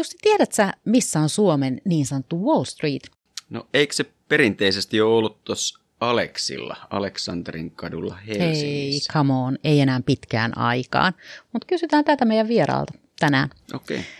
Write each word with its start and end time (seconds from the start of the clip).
Jussi, 0.00 0.16
tiedät 0.22 0.52
sä, 0.52 0.72
missä 0.84 1.20
on 1.20 1.28
Suomen 1.28 1.80
niin 1.84 2.06
sanottu 2.06 2.46
Wall 2.46 2.64
Street? 2.64 3.02
No 3.50 3.66
eikö 3.74 3.94
se 3.94 4.04
perinteisesti 4.28 5.00
ole 5.00 5.14
ollut 5.14 5.44
tuossa 5.44 5.80
Aleksilla, 6.00 6.76
Aleksanterin 6.90 7.70
kadulla 7.70 8.14
Helsingissä? 8.14 9.12
Ei, 9.12 9.14
come 9.14 9.32
on, 9.32 9.58
ei 9.64 9.80
enää 9.80 10.00
pitkään 10.06 10.58
aikaan. 10.58 11.12
Mutta 11.52 11.66
kysytään 11.66 12.04
tätä 12.04 12.24
meidän 12.24 12.48
vieraalta 12.48 12.92
tänään. 13.18 13.50
Okei. 13.74 13.96
Okay. 13.96 14.10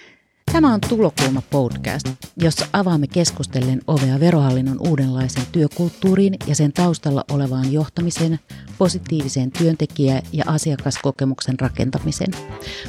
Tämä 0.53 0.75
on 0.75 0.81
Tulokulma 0.89 1.43
podcast, 1.51 2.07
jossa 2.37 2.67
avaamme 2.73 3.07
keskustellen 3.07 3.81
ovea 3.87 4.21
verohallinnon 4.21 4.89
uudenlaisen 4.89 5.43
työkulttuuriin 5.53 6.35
ja 6.47 6.55
sen 6.55 6.73
taustalla 6.73 7.25
olevaan 7.33 7.73
johtamiseen, 7.73 8.39
positiiviseen 8.79 9.51
työntekijä- 9.51 10.23
ja 10.33 10.45
asiakaskokemuksen 10.47 11.61
rakentamiseen. 11.61 12.33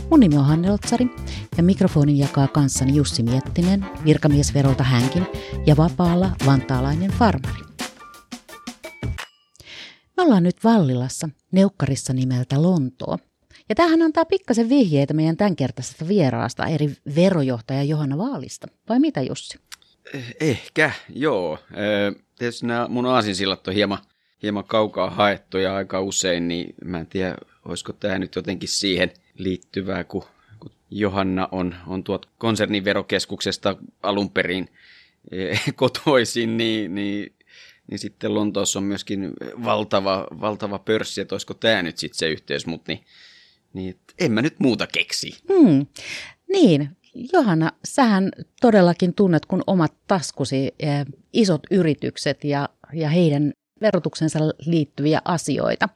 Mun 0.09 0.19
nimi 0.19 0.37
on 0.37 0.45
Hanne 0.45 0.71
Otsari 0.71 1.07
ja 1.57 1.63
mikrofonin 1.63 2.17
jakaa 2.17 2.47
kanssani 2.47 2.95
Jussi 2.95 3.23
Miettinen, 3.23 3.85
virkamiesverolta 4.05 4.83
hänkin 4.83 5.27
ja 5.65 5.77
vapaalla 5.77 6.31
vantaalainen 6.45 7.11
farmari. 7.11 7.61
Me 10.17 10.23
ollaan 10.23 10.43
nyt 10.43 10.63
Vallilassa, 10.63 11.29
neukkarissa 11.51 12.13
nimeltä 12.13 12.61
Lontoo– 12.61 13.17
ja 13.71 13.75
tämähän 13.75 14.01
antaa 14.01 14.25
pikkasen 14.25 14.69
vihjeitä 14.69 15.13
meidän 15.13 15.37
tämänkertaisesta 15.37 16.07
vieraasta, 16.07 16.67
eri 16.67 16.89
verojohtaja 17.15 17.83
Johanna 17.83 18.17
Vaalista. 18.17 18.67
Vai 18.89 18.99
mitä 18.99 19.21
Jussi? 19.21 19.59
Eh, 20.13 20.35
ehkä, 20.39 20.91
joo. 21.09 21.59
Tietysti 22.37 22.65
nämä 22.65 22.87
mun 22.87 23.05
aasinsillat 23.05 23.67
on 23.67 23.73
hieman, 23.73 23.97
hieman 24.43 24.63
kaukaa 24.63 25.09
haettuja 25.09 25.75
aika 25.75 26.01
usein, 26.01 26.47
niin 26.47 26.75
mä 26.85 26.99
en 26.99 27.07
tiedä, 27.07 27.35
olisiko 27.65 27.93
tämä 27.93 28.19
nyt 28.19 28.35
jotenkin 28.35 28.69
siihen 28.69 29.11
liittyvää, 29.37 30.03
kun, 30.03 30.23
kun 30.59 30.71
Johanna 30.89 31.47
on, 31.51 31.75
on 31.87 32.03
tuot 32.03 32.29
konserniverokeskuksesta 32.37 33.75
alun 34.03 34.31
perin 34.31 34.69
eh, 35.31 35.63
kotoisin, 35.75 36.57
niin, 36.57 36.95
niin 36.95 37.35
niin 37.87 37.99
sitten 37.99 38.33
Lontoossa 38.33 38.79
on 38.79 38.83
myöskin 38.83 39.33
valtava, 39.63 40.27
valtava 40.41 40.79
pörssi, 40.79 41.21
että 41.21 41.35
olisiko 41.35 41.53
tämä 41.53 41.81
nyt 41.81 41.97
sitten 41.97 42.17
se 42.17 42.29
yhteys, 42.29 42.65
mutta 42.65 42.91
niin, 42.91 43.03
niin 43.73 43.99
en 44.19 44.31
mä 44.31 44.41
nyt 44.41 44.59
muuta 44.59 44.87
keksi. 44.87 45.31
Hmm. 45.53 45.87
Niin, 46.51 46.89
Johanna, 47.33 47.71
sähän 47.85 48.31
todellakin 48.61 49.13
tunnet 49.13 49.45
kun 49.45 49.63
omat 49.67 49.93
taskusi 50.07 50.75
eh, 50.79 51.05
isot 51.33 51.61
yritykset 51.71 52.43
ja, 52.43 52.69
ja 52.93 53.09
heidän 53.09 53.53
verotuksensa 53.81 54.39
liittyviä 54.65 55.21
asioita. 55.25 55.89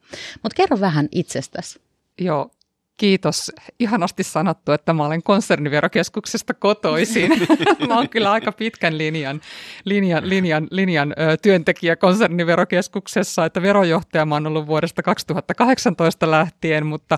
Mutta 0.44 0.56
kerro 0.56 0.80
vähän 0.80 1.08
itsestäsi. 1.12 1.80
Joo, 2.22 2.52
Kiitos. 2.98 3.52
Ihanasti 3.80 4.24
sanottu, 4.24 4.72
että 4.72 4.94
mä 4.94 5.06
olen 5.06 5.24
konserniverokeskuksesta 5.24 6.54
kotoisin. 6.54 7.32
mä 7.88 7.98
oon 7.98 8.10
kyllä 8.10 8.32
aika 8.32 8.52
pitkän 8.52 8.98
linjan, 8.98 9.42
linjan, 9.86 10.30
linjan, 10.30 10.68
linjan 10.72 11.14
ö, 11.20 11.38
työntekijä 11.38 11.96
konserniverokeskuksessa, 11.96 13.46
että 13.46 13.62
verojohtaja 13.62 14.26
mä 14.26 14.36
oon 14.36 14.48
ollut 14.48 14.68
vuodesta 14.68 15.04
2018 15.04 16.32
lähtien, 16.32 16.86
mutta 16.86 17.18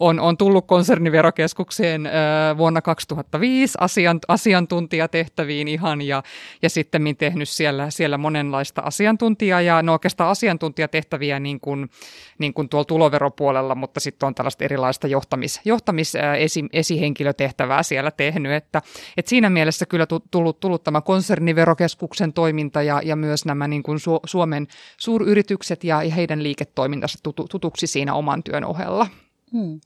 on, 0.00 0.20
on 0.20 0.36
tullut 0.36 0.66
konserniverokeskukseen 0.66 2.06
ö, 2.06 2.10
vuonna 2.56 2.82
2005 2.82 3.78
asiant, 3.80 4.22
asiantuntijatehtäviin 4.28 5.68
ihan 5.68 6.02
ja, 6.02 6.22
ja 6.62 6.70
sitten 6.70 7.02
tehnyt 7.18 7.48
siellä, 7.48 7.90
siellä 7.90 8.18
monenlaista 8.18 8.82
asiantuntijaa 8.82 9.60
ja 9.60 9.82
no 9.82 9.92
oikeastaan 9.92 10.30
asiantuntijatehtäviä 10.30 11.40
niin 11.40 11.60
kuin, 11.60 11.90
niin 12.38 12.54
kuin 12.54 12.68
tuolla 12.68 12.84
tuloveropuolella, 12.84 13.74
mutta 13.74 14.00
sitten 14.00 14.26
on 14.26 14.34
tällaista 14.34 14.64
erilaista 14.64 15.11
johtamis, 15.12 15.60
johtamis 15.64 16.12
esi, 16.38 16.64
esihenkilötehtävää 16.72 17.82
siellä 17.82 18.10
tehnyt, 18.10 18.52
että, 18.52 18.82
että 19.16 19.28
siinä 19.28 19.50
mielessä 19.50 19.86
kyllä 19.86 20.06
tullut, 20.30 20.60
tullut 20.60 20.84
tämä 20.84 21.00
konserniverokeskuksen 21.00 22.32
toiminta 22.32 22.82
ja, 22.82 23.00
ja 23.04 23.16
myös 23.16 23.44
nämä 23.44 23.68
niin 23.68 23.82
kuin 23.82 24.00
Su, 24.00 24.20
Suomen 24.26 24.66
suuryritykset 24.96 25.84
ja, 25.84 26.00
heidän 26.00 26.42
liiketoimintansa 26.42 27.18
tutu, 27.22 27.48
tutuksi 27.48 27.86
siinä 27.86 28.14
oman 28.14 28.42
työn 28.42 28.64
ohella. 28.64 29.06
Hmm. 29.52 29.80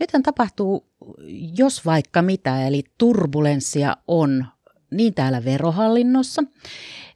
Nythän 0.00 0.22
tapahtuu 0.22 0.86
jos 1.58 1.86
vaikka 1.86 2.22
mitä, 2.22 2.66
eli 2.66 2.84
turbulenssia 2.98 3.96
on 4.08 4.46
niin 4.90 5.14
täällä 5.14 5.44
verohallinnossa, 5.44 6.42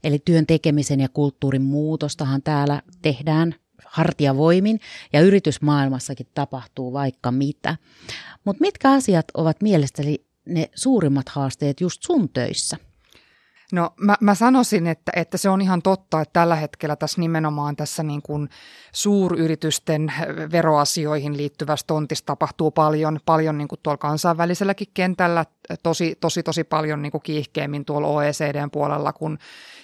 eli 0.04 0.19
työn 0.25 0.46
tekemisen 0.46 1.00
ja 1.00 1.08
kulttuurin 1.08 1.62
muutostahan 1.62 2.42
täällä 2.42 2.82
tehdään 3.02 3.54
hartiavoimin 3.94 4.81
ja 5.12 5.21
yritysmaailmassakin 5.21 6.27
tapahtuu 6.34 6.93
vaikka 6.93 7.31
mitä. 7.31 7.77
Mutta 8.44 8.60
mitkä 8.60 8.91
asiat 8.91 9.27
ovat 9.34 9.62
mielestäni 9.62 10.16
ne 10.47 10.71
suurimmat 10.75 11.28
haasteet 11.28 11.81
just 11.81 12.03
sun 12.03 12.28
töissä? 12.28 12.77
No 13.72 13.91
mä, 14.00 14.16
mä 14.20 14.34
sanoisin, 14.34 14.86
että, 14.86 15.12
että 15.16 15.38
se 15.38 15.48
on 15.48 15.60
ihan 15.60 15.82
totta, 15.82 16.20
että 16.20 16.32
tällä 16.32 16.56
hetkellä 16.56 16.97
tässä 16.97 17.20
nimenomaan 17.20 17.76
tässä 17.76 18.02
niin 18.02 18.22
kuin 18.22 18.48
suuryritysten 18.92 20.12
veroasioihin 20.52 21.36
liittyvässä 21.36 21.86
tontissa 21.86 22.26
tapahtuu 22.26 22.70
paljon, 22.70 23.20
paljon 23.26 23.58
niin 23.58 23.69
kuin 23.69 23.80
tuolla 23.82 23.98
kansainväliselläkin 23.98 24.88
kentällä, 24.94 25.44
tosi, 25.82 26.16
tosi, 26.20 26.42
tosi 26.42 26.64
paljon 26.64 27.02
niin 27.02 27.12
kuin 27.12 27.22
kiihkeämmin 27.22 27.84
tuolla 27.84 28.08
OECDn 28.08 28.70
puolella 28.70 29.12
kuin, 29.12 29.38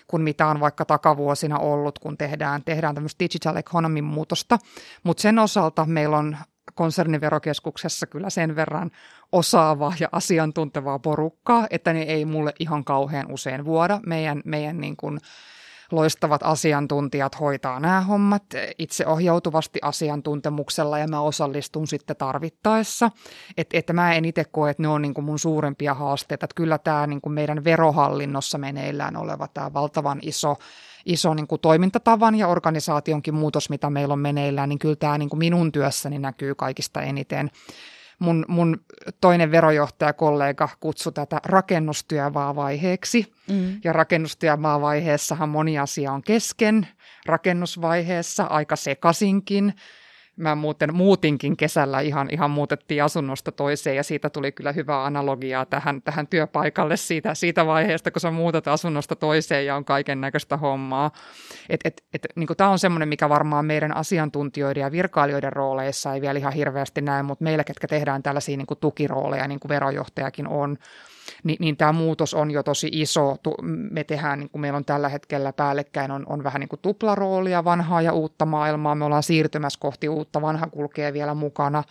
kuin 0.06 0.22
mitä 0.22 0.46
on 0.46 0.60
vaikka 0.60 0.84
takavuosina 0.84 1.58
ollut, 1.58 1.98
kun 1.98 2.18
tehdään, 2.18 2.64
tehdään 2.64 2.94
tämmöistä 2.94 3.24
digital 3.24 3.56
economy 3.56 4.00
muutosta. 4.00 4.58
Mutta 5.02 5.20
sen 5.20 5.38
osalta 5.38 5.86
meillä 5.86 6.18
on 6.18 6.36
konserniverokeskuksessa 6.74 8.06
kyllä 8.06 8.30
sen 8.30 8.56
verran 8.56 8.90
osaavaa 9.32 9.92
ja 10.00 10.08
asiantuntevaa 10.12 10.98
porukkaa, 10.98 11.66
että 11.70 11.92
ne 11.92 12.02
ei 12.02 12.24
mulle 12.24 12.52
ihan 12.58 12.84
kauhean 12.84 13.32
usein 13.32 13.64
vuoda. 13.64 14.00
Meidän, 14.06 14.42
meidän 14.44 14.80
niin 14.80 14.96
kuin 14.96 15.18
loistavat 15.92 16.42
asiantuntijat 16.42 17.40
hoitaa 17.40 17.80
nämä 17.80 18.00
hommat 18.00 18.44
itse 18.78 19.06
ohjautuvasti 19.06 19.78
asiantuntemuksella 19.82 20.98
ja 20.98 21.08
mä 21.08 21.20
osallistun 21.20 21.86
sitten 21.86 22.16
tarvittaessa. 22.16 23.10
Että 23.56 23.78
et 23.78 23.92
mä 23.92 24.14
en 24.14 24.24
itse 24.24 24.44
koe, 24.44 24.70
että 24.70 24.82
ne 24.82 24.88
on 24.88 25.02
niin 25.02 25.14
kuin 25.14 25.24
mun 25.24 25.38
suurempia 25.38 25.94
haasteita. 25.94 26.44
Että 26.44 26.54
kyllä 26.54 26.78
tämä 26.78 27.06
niin 27.06 27.20
kuin 27.20 27.32
meidän 27.32 27.64
verohallinnossa 27.64 28.58
meneillään 28.58 29.16
oleva 29.16 29.48
tämä 29.48 29.72
valtavan 29.72 30.18
iso 30.22 30.56
iso 31.06 31.34
niin 31.34 31.46
kuin 31.46 31.60
toimintatavan 31.60 32.34
ja 32.34 32.48
organisaationkin 32.48 33.34
muutos, 33.34 33.70
mitä 33.70 33.90
meillä 33.90 34.12
on 34.12 34.18
meneillään, 34.18 34.68
niin 34.68 34.78
kyllä 34.78 34.96
tämä 34.96 35.18
niin 35.18 35.28
kuin 35.28 35.38
minun 35.38 35.72
työssäni 35.72 36.18
näkyy 36.18 36.54
kaikista 36.54 37.02
eniten. 37.02 37.50
Mun, 38.20 38.44
mun 38.48 38.80
toinen 39.20 39.50
verojohtajakollega 39.50 40.68
kutsui 40.80 41.12
tätä 41.12 41.40
rakennustyövaiheeksi. 41.44 43.32
Mm. 43.50 43.80
Ja 43.84 43.92
rakennustyövaiheessahan 43.92 45.48
moni 45.48 45.78
asia 45.78 46.12
on 46.12 46.22
kesken. 46.22 46.88
Rakennusvaiheessa 47.26 48.44
aika 48.44 48.76
sekasinkin 48.76 49.74
mä 50.40 50.54
muuten 50.54 50.94
muutinkin 50.94 51.56
kesällä 51.56 52.00
ihan, 52.00 52.28
ihan 52.32 52.50
muutettiin 52.50 53.04
asunnosta 53.04 53.52
toiseen 53.52 53.96
ja 53.96 54.02
siitä 54.02 54.30
tuli 54.30 54.52
kyllä 54.52 54.72
hyvää 54.72 55.04
analogiaa 55.04 55.66
tähän, 55.66 56.02
tähän 56.02 56.26
työpaikalle 56.26 56.96
siitä, 56.96 57.34
siitä 57.34 57.66
vaiheesta, 57.66 58.10
kun 58.10 58.20
sä 58.20 58.30
muutat 58.30 58.68
asunnosta 58.68 59.16
toiseen 59.16 59.66
ja 59.66 59.76
on 59.76 59.84
kaiken 59.84 60.20
näköistä 60.20 60.56
hommaa. 60.56 61.10
Et, 61.68 61.80
et, 61.84 62.02
et, 62.14 62.26
niin 62.36 62.48
Tämä 62.56 62.70
on 62.70 62.78
semmoinen, 62.78 63.08
mikä 63.08 63.28
varmaan 63.28 63.64
meidän 63.64 63.96
asiantuntijoiden 63.96 64.80
ja 64.80 64.92
virkailijoiden 64.92 65.52
rooleissa 65.52 66.14
ei 66.14 66.20
vielä 66.20 66.38
ihan 66.38 66.52
hirveästi 66.52 67.00
näe, 67.00 67.22
mutta 67.22 67.44
meillä, 67.44 67.64
ketkä 67.64 67.86
tehdään 67.86 68.22
tällaisia 68.22 68.56
niin 68.56 68.66
tukirooleja, 68.80 69.48
niin 69.48 69.60
kuin 69.60 69.68
verojohtajakin 69.68 70.48
on, 70.48 70.76
niin, 71.44 71.56
niin 71.60 71.76
tämä 71.76 71.92
muutos 71.92 72.34
on 72.34 72.50
jo 72.50 72.62
tosi 72.62 72.88
iso. 72.92 73.36
Me 73.66 74.04
tehdään, 74.04 74.38
niin 74.38 74.50
kuin 74.50 74.60
meillä 74.60 74.76
on 74.76 74.84
tällä 74.84 75.08
hetkellä 75.08 75.52
päällekkäin, 75.52 76.10
on, 76.10 76.26
on 76.28 76.44
vähän 76.44 76.60
niin 76.60 76.68
kuin 76.68 76.80
tuplaroolia, 76.80 77.64
vanhaa 77.64 78.02
ja 78.02 78.12
uutta 78.12 78.46
maailmaa. 78.46 78.94
Me 78.94 79.04
ollaan 79.04 79.22
siirtymässä 79.22 79.80
kohti 79.80 80.08
uutta, 80.08 80.42
vanha 80.42 80.66
kulkee 80.66 81.12
vielä 81.12 81.34
mukana. 81.34 81.84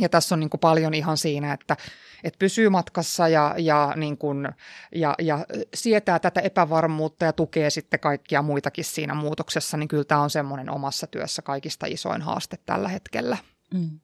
Ja 0.00 0.08
tässä 0.08 0.34
on 0.34 0.40
niin 0.40 0.50
kuin 0.50 0.60
paljon 0.60 0.94
ihan 0.94 1.16
siinä, 1.16 1.52
että, 1.52 1.76
että 2.24 2.38
pysyy 2.38 2.68
matkassa 2.68 3.28
ja, 3.28 3.54
ja, 3.58 3.92
niin 3.96 4.18
kuin, 4.18 4.48
ja, 4.94 5.14
ja 5.18 5.46
sietää 5.74 6.18
tätä 6.18 6.40
epävarmuutta 6.40 7.24
ja 7.24 7.32
tukee 7.32 7.70
sitten 7.70 8.00
kaikkia 8.00 8.42
muitakin 8.42 8.84
siinä 8.84 9.14
muutoksessa, 9.14 9.76
niin 9.76 9.88
kyllä 9.88 10.04
tämä 10.04 10.20
on 10.20 10.30
semmoinen 10.30 10.70
omassa 10.70 11.06
työssä 11.06 11.42
kaikista 11.42 11.86
isoin 11.86 12.22
haaste 12.22 12.58
tällä 12.66 12.88
hetkellä. 12.88 13.36
Mm. 13.74 14.00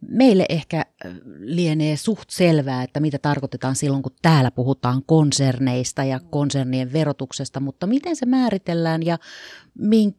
Meille 0.00 0.46
ehkä 0.48 0.84
lienee 1.38 1.96
suht 1.96 2.30
selvää, 2.30 2.82
että 2.82 3.00
mitä 3.00 3.18
tarkoitetaan 3.18 3.76
silloin, 3.76 4.02
kun 4.02 4.12
täällä 4.22 4.50
puhutaan 4.50 5.02
konserneista 5.06 6.04
ja 6.04 6.20
konsernien 6.30 6.92
verotuksesta, 6.92 7.60
mutta 7.60 7.86
miten 7.86 8.16
se 8.16 8.26
määritellään 8.26 9.02
ja 9.02 9.18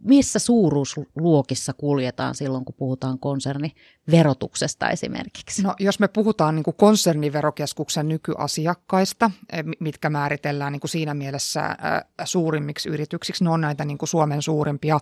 missä 0.03 0.39
suuruusluokissa 0.39 1.73
kuljetaan 1.73 2.35
silloin, 2.35 2.65
kun 2.65 2.75
puhutaan 2.77 3.19
konserniverotuksesta 3.19 4.89
esimerkiksi? 4.89 5.63
No, 5.63 5.75
jos 5.79 5.99
me 5.99 6.07
puhutaan 6.07 6.55
niin 6.55 6.63
kuin 6.63 6.77
konserniverokeskuksen 6.77 8.07
nykyasiakkaista, 8.07 9.31
e, 9.51 9.63
mitkä 9.79 10.09
määritellään 10.09 10.71
niin 10.71 10.81
kuin 10.81 10.91
siinä 10.91 11.13
mielessä 11.13 11.77
suurimmiksi 12.23 12.89
yrityksiksi, 12.89 13.43
ne 13.43 13.49
on 13.49 13.61
näitä 13.61 13.85
niin 13.85 13.97
kuin 13.97 14.09
Suomen 14.09 14.41
suurimpia 14.41 14.99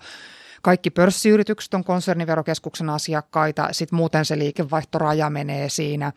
kaikki 0.61 0.89
pörssiyritykset 0.89 1.73
on 1.73 1.83
konserniverokeskuksen 1.83 2.89
asiakkaita, 2.89 3.67
sitten 3.71 3.97
muuten 3.97 4.25
se 4.25 4.39
liikevaihtoraja 4.39 5.29
menee 5.29 5.69
siinä. 5.69 6.11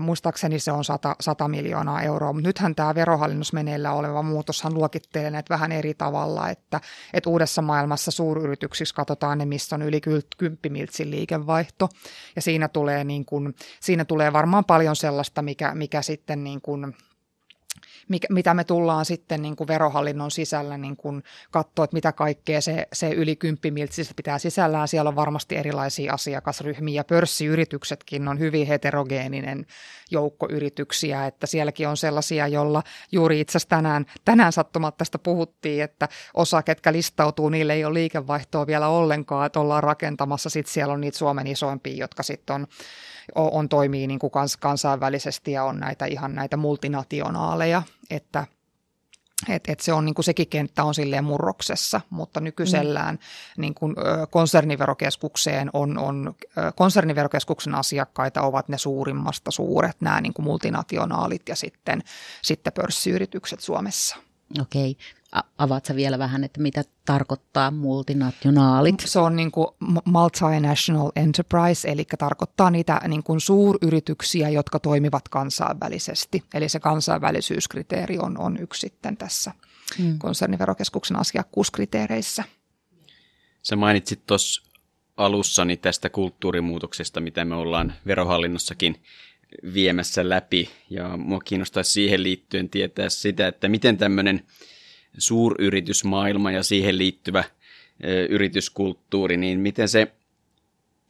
Muistaakseni 0.00 0.58
se 0.58 0.72
on 0.72 0.84
100, 0.84 1.16
100 1.20 1.48
miljoonaa 1.48 2.02
euroa, 2.02 2.32
mutta 2.32 2.48
nythän 2.48 2.74
tämä 2.74 2.94
verohallinnossa 2.94 3.54
meneillä 3.54 3.92
oleva 3.92 4.22
muutoshan 4.22 4.74
luokittelee 4.74 5.30
näitä 5.30 5.54
vähän 5.54 5.72
eri 5.72 5.94
tavalla, 5.94 6.50
että, 6.50 6.80
että 7.12 7.30
uudessa 7.30 7.62
maailmassa 7.62 8.10
suuryrityksissä 8.10 8.94
katsotaan 8.94 9.38
ne, 9.38 9.44
missä 9.44 9.76
on 9.76 9.82
yli 9.82 10.00
10 10.00 10.58
miltsin 10.68 11.10
liikevaihto, 11.10 11.88
ja 12.36 12.42
siinä 12.42 12.68
tulee, 12.68 13.04
niin 13.04 13.24
kuin, 13.24 13.54
siinä 13.80 14.04
tulee 14.04 14.32
varmaan 14.32 14.64
paljon 14.64 14.96
sellaista, 14.96 15.42
mikä, 15.42 15.74
mikä 15.74 16.02
sitten 16.02 16.44
niin 16.44 16.60
kuin, 16.60 16.94
mikä, 18.08 18.26
mitä 18.30 18.54
me 18.54 18.64
tullaan 18.64 19.04
sitten 19.04 19.42
niin 19.42 19.56
kuin 19.56 19.68
verohallinnon 19.68 20.30
sisällä 20.30 20.78
niin 20.78 20.96
kuin 20.96 21.22
katsoa, 21.50 21.84
että 21.84 21.94
mitä 21.94 22.12
kaikkea 22.12 22.60
se, 22.60 22.86
se 22.92 23.10
yli 23.10 23.36
kymppimiltsistä 23.36 24.14
pitää 24.16 24.38
sisällään. 24.38 24.88
Siellä 24.88 25.08
on 25.08 25.16
varmasti 25.16 25.56
erilaisia 25.56 26.12
asiakasryhmiä 26.12 27.04
pörssiyrityksetkin 27.04 28.28
on 28.28 28.38
hyvin 28.38 28.66
heterogeeninen 28.66 29.66
joukko 30.10 30.48
yrityksiä, 30.50 31.26
että 31.26 31.46
sielläkin 31.46 31.88
on 31.88 31.96
sellaisia, 31.96 32.48
jolla 32.48 32.82
juuri 33.12 33.40
itse 33.40 33.50
asiassa 33.50 33.68
tänään, 33.68 34.06
tänään 34.24 34.52
sattumat 34.52 34.96
tästä 34.96 35.18
puhuttiin, 35.18 35.84
että 35.84 36.08
osa, 36.34 36.62
ketkä 36.62 36.92
listautuu, 36.92 37.48
niille 37.48 37.72
ei 37.72 37.84
ole 37.84 37.94
liikevaihtoa 37.94 38.66
vielä 38.66 38.88
ollenkaan, 38.88 39.46
että 39.46 39.60
ollaan 39.60 39.82
rakentamassa. 39.82 40.50
Sitten 40.50 40.72
siellä 40.72 40.94
on 40.94 41.00
niitä 41.00 41.18
Suomen 41.18 41.46
isoimpia, 41.46 41.96
jotka 41.96 42.22
sitten 42.22 42.54
on 42.54 42.66
on, 43.34 43.52
on 43.52 43.68
toimii 43.68 44.06
niin 44.06 44.18
kuin 44.18 44.30
kans, 44.30 44.56
kansainvälisesti 44.56 45.52
ja 45.52 45.64
on 45.64 45.80
näitä 45.80 46.06
ihan 46.06 46.34
näitä 46.34 46.56
multinationaaleja, 46.56 47.82
että 48.10 48.46
et, 49.48 49.68
et 49.68 49.80
se 49.80 49.92
on 49.92 50.04
niin 50.04 50.14
kuin 50.14 50.24
sekin 50.24 50.48
kenttä 50.48 50.84
on 50.84 50.94
silleen 50.94 51.24
murroksessa, 51.24 52.00
mutta 52.10 52.40
nykyisellään 52.40 53.14
mm. 53.14 53.60
niin 53.60 53.74
kuin, 53.74 53.94
konserniverokeskukseen 54.30 55.70
on, 55.72 55.98
on, 55.98 56.34
konserniverokeskuksen 56.74 57.74
asiakkaita 57.74 58.42
ovat 58.42 58.68
ne 58.68 58.78
suurimmasta 58.78 59.50
suuret, 59.50 59.96
nämä 60.00 60.20
niin 60.20 60.34
kuin 60.34 60.44
multinationaalit 60.44 61.48
ja 61.48 61.56
sitten, 61.56 62.02
sitten 62.42 62.72
pörssiyritykset 62.72 63.60
Suomessa. 63.60 64.16
Okei. 64.60 64.96
Avaatko 65.58 65.96
vielä 65.96 66.18
vähän, 66.18 66.44
että 66.44 66.60
mitä 66.60 66.84
tarkoittaa 67.04 67.70
multinationaalit? 67.70 69.00
Se 69.04 69.18
on 69.18 69.36
niin 69.36 69.50
kuin 69.50 69.66
multinational 70.04 71.10
enterprise, 71.16 71.88
eli 71.88 72.04
tarkoittaa 72.18 72.70
niitä 72.70 73.00
niin 73.08 73.22
kuin 73.22 73.40
suuryrityksiä, 73.40 74.48
jotka 74.48 74.78
toimivat 74.78 75.28
kansainvälisesti. 75.28 76.44
Eli 76.54 76.68
se 76.68 76.80
kansainvälisyyskriteeri 76.80 78.18
on, 78.18 78.38
on 78.38 78.56
yksi 78.60 78.80
sitten 78.80 79.16
tässä 79.16 79.52
hmm. 79.98 80.18
konserniverokeskuksen 80.18 81.18
asiakkuuskriteereissä. 81.18 82.44
Sä 83.62 83.76
mainitsit 83.76 84.26
tuossa 84.26 84.62
alussani 85.16 85.76
tästä 85.76 86.10
kulttuurimuutoksesta, 86.10 87.20
mitä 87.20 87.44
me 87.44 87.54
ollaan 87.54 87.92
verohallinnossakin 88.06 89.02
viemässä 89.74 90.28
läpi. 90.28 90.70
Ja 90.90 91.16
mua 91.16 91.40
kiinnostaisi 91.40 91.92
siihen 91.92 92.22
liittyen 92.22 92.68
tietää 92.68 93.08
sitä, 93.08 93.48
että 93.48 93.68
miten 93.68 93.96
tämmöinen 93.96 94.44
suuryritysmaailma 95.18 96.50
ja 96.50 96.62
siihen 96.62 96.98
liittyvä 96.98 97.44
yrityskulttuuri, 98.28 99.36
niin 99.36 99.60
miten 99.60 99.88
se 99.88 100.12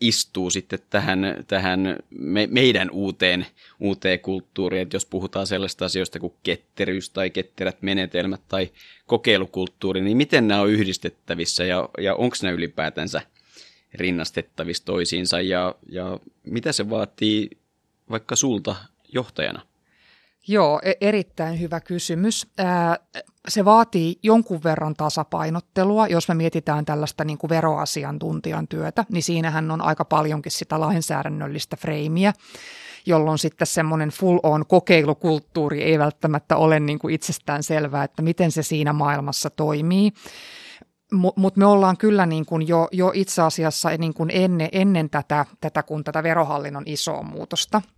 istuu 0.01 0.51
sitten 0.51 0.79
tähän, 0.91 1.45
tähän 1.47 1.97
me, 2.11 2.49
meidän 2.51 2.91
uuteen, 2.91 3.47
uuteen 3.81 4.21
kulttuuriin, 4.21 4.83
että 4.83 4.97
jos 4.97 5.06
puhutaan 5.06 5.47
sellaista 5.47 5.85
asioista 5.85 6.21
kuin 6.21 6.35
ketteryys 6.43 7.11
tai 7.11 7.31
ketterät 7.31 7.83
menetelmät 7.83 8.41
tai 8.49 8.71
kokeilukulttuuri, 9.06 10.01
niin 10.01 10.17
miten 10.17 10.49
nämä 10.49 10.61
on 10.61 10.71
yhdistettävissä 10.71 11.65
ja, 11.65 11.89
ja 11.99 12.15
onko 12.15 12.37
ne 12.43 12.53
ylipäätänsä 12.53 13.23
rinnastettavissa 13.95 14.85
toisiinsa 14.85 15.41
ja, 15.41 15.75
ja 15.89 16.19
mitä 16.45 16.73
se 16.73 16.91
vaatii 16.91 17.51
vaikka 18.11 18.37
sulta 18.37 18.77
johtajana? 19.12 19.67
Joo, 20.49 20.81
e- 20.82 20.93
erittäin 21.00 21.61
hyvä 21.61 21.81
kysymys. 21.81 22.46
Se 23.49 23.64
vaatii 23.64 24.19
jonkun 24.23 24.61
verran 24.64 24.94
tasapainottelua. 24.94 26.06
Jos 26.06 26.29
me 26.29 26.35
mietitään 26.35 26.85
tällaista 26.85 27.25
niin 27.25 27.38
kuin 27.38 27.49
veroasiantuntijan 27.49 28.69
työtä, 28.69 29.05
niin 29.08 29.23
siinähän 29.23 29.70
on 29.70 29.81
aika 29.81 30.05
paljonkin 30.05 30.52
sitä 30.52 30.81
lainsäädännöllistä 30.81 31.76
freimiä 31.76 32.32
jolloin 33.06 33.38
sitten 33.38 33.67
semmoinen 33.67 34.08
full-on 34.08 34.67
kokeilukulttuuri 34.67 35.82
ei 35.82 35.99
välttämättä 35.99 36.56
ole 36.56 36.81
niin 36.81 36.99
kuin 36.99 37.14
itsestään 37.14 37.62
selvää, 37.62 38.05
että 38.05 38.23
miten 38.23 38.52
se 38.52 38.62
siinä 38.62 38.93
maailmassa 38.93 39.50
toimii. 39.50 40.12
Mutta 41.12 41.58
me 41.58 41.67
ollaan 41.67 41.96
kyllä 41.96 42.26
niin 42.26 42.46
kuin 42.46 42.69
jo, 42.69 42.88
jo 42.93 43.12
itse 43.14 43.43
asiassa 43.43 43.88
niin 43.99 44.14
kuin 44.14 44.31
ennen, 44.32 44.69
ennen 44.73 45.11
tätä, 45.11 45.46
tätä, 45.61 45.82
kun 45.82 46.05
tätä 46.05 46.23
verohallinnon 46.23 46.82
isoa 46.87 47.23
muutosta– 47.23 47.82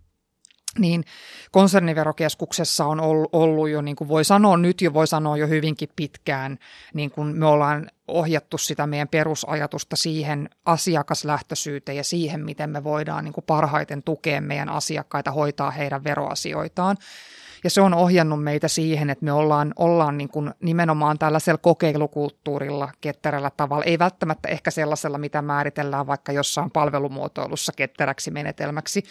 niin 0.79 1.03
konserniverokeskuksessa 1.51 2.85
on 2.85 2.99
ollut 3.31 3.69
jo, 3.69 3.81
niin 3.81 3.95
kuin 3.95 4.07
voi 4.07 4.25
sanoa 4.25 4.57
nyt 4.57 4.81
jo, 4.81 4.93
voi 4.93 5.07
sanoa 5.07 5.37
jo 5.37 5.47
hyvinkin 5.47 5.89
pitkään, 5.95 6.57
niin 6.93 7.11
kuin 7.11 7.37
me 7.37 7.45
ollaan 7.45 7.89
ohjattu 8.07 8.57
sitä 8.57 8.87
meidän 8.87 9.07
perusajatusta 9.07 9.95
siihen 9.95 10.49
asiakaslähtöisyyteen 10.65 11.97
ja 11.97 12.03
siihen, 12.03 12.45
miten 12.45 12.69
me 12.69 12.83
voidaan 12.83 13.23
niin 13.23 13.33
kuin 13.33 13.45
parhaiten 13.47 14.03
tukea 14.03 14.41
meidän 14.41 14.69
asiakkaita 14.69 15.31
hoitaa 15.31 15.71
heidän 15.71 16.03
veroasioitaan. 16.03 16.97
Ja 17.63 17.69
se 17.69 17.81
on 17.81 17.93
ohjannut 17.93 18.43
meitä 18.43 18.67
siihen, 18.67 19.09
että 19.09 19.25
me 19.25 19.31
ollaan, 19.31 19.73
ollaan 19.75 20.17
niin 20.17 20.29
kuin 20.29 20.53
nimenomaan 20.61 21.19
tällaisella 21.19 21.57
kokeilukulttuurilla 21.57 22.91
ketterällä 23.01 23.51
tavalla. 23.57 23.83
Ei 23.83 23.99
välttämättä 23.99 24.49
ehkä 24.49 24.71
sellaisella, 24.71 25.17
mitä 25.17 25.41
määritellään 25.41 26.07
vaikka 26.07 26.31
jossain 26.31 26.71
palvelumuotoilussa 26.71 27.71
ketteräksi 27.75 28.31
menetelmäksi, 28.31 29.03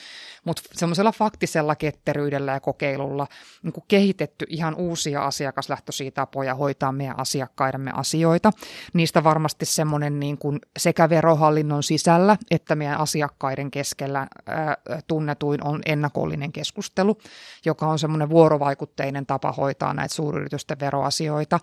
mutta 0.44 0.62
semmoisella 0.72 1.12
faktisella 1.12 1.76
ketteryydellä 1.76 2.52
ja 2.52 2.60
kokeilulla 2.60 3.26
niin 3.62 3.72
kuin 3.72 3.84
kehitetty 3.88 4.46
ihan 4.48 4.74
uusia 4.74 5.24
asiakaslähtöisiä 5.24 6.10
tapoja 6.10 6.54
hoitaa 6.54 6.92
meidän 6.92 7.20
asiakkaidemme 7.20 7.90
asioita. 7.94 8.50
Niistä 8.92 9.24
varmasti 9.24 9.66
semmoinen 9.66 10.20
niin 10.20 10.38
kuin 10.38 10.60
sekä 10.78 11.08
verohallinnon 11.08 11.82
sisällä 11.82 12.36
että 12.50 12.74
meidän 12.74 13.00
asiakkaiden 13.00 13.70
keskellä 13.70 14.26
ää, 14.46 14.76
tunnetuin 15.06 15.64
on 15.64 15.80
ennakollinen 15.86 16.52
keskustelu, 16.52 17.18
joka 17.64 17.86
on 17.86 17.98
semmoinen 17.98 18.28
vuorovaikutteinen 18.36 19.26
tapa 19.26 19.52
hoitaa 19.52 19.94
näitä 19.94 20.14
suuryritysten 20.14 20.80
veroasioita. 20.80 21.60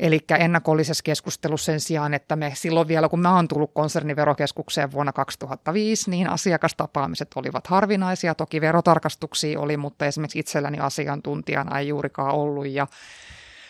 Eli 0.00 0.20
ennakollisessa 0.38 1.02
keskustelussa 1.02 1.66
sen 1.66 1.80
sijaan, 1.80 2.14
että 2.14 2.36
me 2.36 2.52
silloin 2.54 2.88
vielä, 2.88 3.08
kun 3.08 3.20
mä 3.20 3.34
oon 3.34 3.48
tullut 3.48 3.70
konserniverokeskukseen 3.74 4.92
vuonna 4.92 5.12
2005, 5.12 6.10
niin 6.10 6.30
asiakastapaamiset 6.30 7.28
olivat 7.36 7.66
harvinaisia. 7.66 8.34
Toki 8.34 8.60
verotarkastuksia 8.60 9.60
oli, 9.60 9.76
mutta 9.76 10.06
esimerkiksi 10.06 10.38
itselläni 10.38 10.78
asiantuntijana 10.78 11.78
ei 11.78 11.88
juurikaan 11.88 12.34
ollut 12.34 12.66
ja 12.66 12.86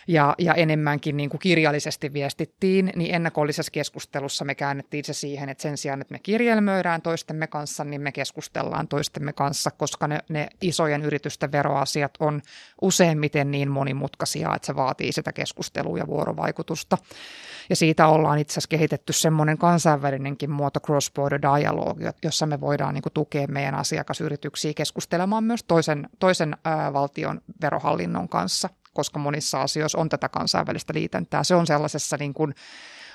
ja, 0.09 0.35
ja 0.37 0.53
enemmänkin 0.53 1.17
niin 1.17 1.29
kuin 1.29 1.39
kirjallisesti 1.39 2.13
viestittiin, 2.13 2.91
niin 2.95 3.15
ennakollisessa 3.15 3.71
keskustelussa 3.71 4.45
me 4.45 4.55
käännettiin 4.55 5.05
se 5.05 5.13
siihen, 5.13 5.49
että 5.49 5.61
sen 5.61 5.77
sijaan, 5.77 6.01
että 6.01 6.11
me 6.11 6.19
kirjelmöidään 6.19 7.01
toistemme 7.01 7.47
kanssa, 7.47 7.83
niin 7.83 8.01
me 8.01 8.11
keskustellaan 8.11 8.87
toistemme 8.87 9.33
kanssa, 9.33 9.71
koska 9.71 10.07
ne, 10.07 10.19
ne 10.29 10.47
isojen 10.61 11.01
yritysten 11.01 11.51
veroasiat 11.51 12.11
on 12.19 12.41
useimmiten 12.81 13.51
niin 13.51 13.71
monimutkaisia, 13.71 14.55
että 14.55 14.65
se 14.65 14.75
vaatii 14.75 15.11
sitä 15.11 15.33
keskustelua 15.33 15.97
ja 15.97 16.07
vuorovaikutusta. 16.07 16.97
Ja 17.69 17.75
siitä 17.75 18.07
ollaan 18.07 18.39
itse 18.39 18.53
asiassa 18.53 18.69
kehitetty 18.69 19.13
semmoinen 19.13 19.57
kansainvälinenkin 19.57 20.51
muoto 20.51 20.79
cross-border 20.79 21.41
dialogue, 21.41 22.13
jossa 22.23 22.45
me 22.45 22.61
voidaan 22.61 22.93
niin 22.93 23.01
kuin 23.01 23.13
tukea 23.13 23.47
meidän 23.47 23.75
asiakasyrityksiä 23.75 24.73
keskustelemaan 24.73 25.43
myös 25.43 25.63
toisen, 25.63 26.09
toisen 26.19 26.57
ää, 26.65 26.93
valtion 26.93 27.41
verohallinnon 27.61 28.29
kanssa 28.29 28.69
koska 28.99 29.19
monissa 29.19 29.61
asioissa 29.61 29.97
on 29.97 30.09
tätä 30.09 30.29
kansainvälistä 30.29 30.93
liitäntää. 30.93 31.43
Se 31.43 31.55
on 31.55 31.67
sellaisessa 31.67 32.17
niin 32.19 32.33
kuin 32.33 32.55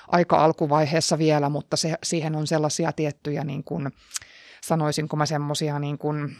aika 0.07 0.43
alkuvaiheessa 0.43 1.17
vielä, 1.17 1.49
mutta 1.49 1.77
se, 1.77 1.93
siihen 2.03 2.35
on 2.35 2.47
sellaisia 2.47 2.91
tiettyjä, 2.91 3.43
niin 3.43 3.63
kuin, 3.63 3.91
sanoisinko 4.63 5.15
mä 5.15 5.25
semmoisia 5.25 5.79
niin 5.79 5.97
kuin, 5.97 6.37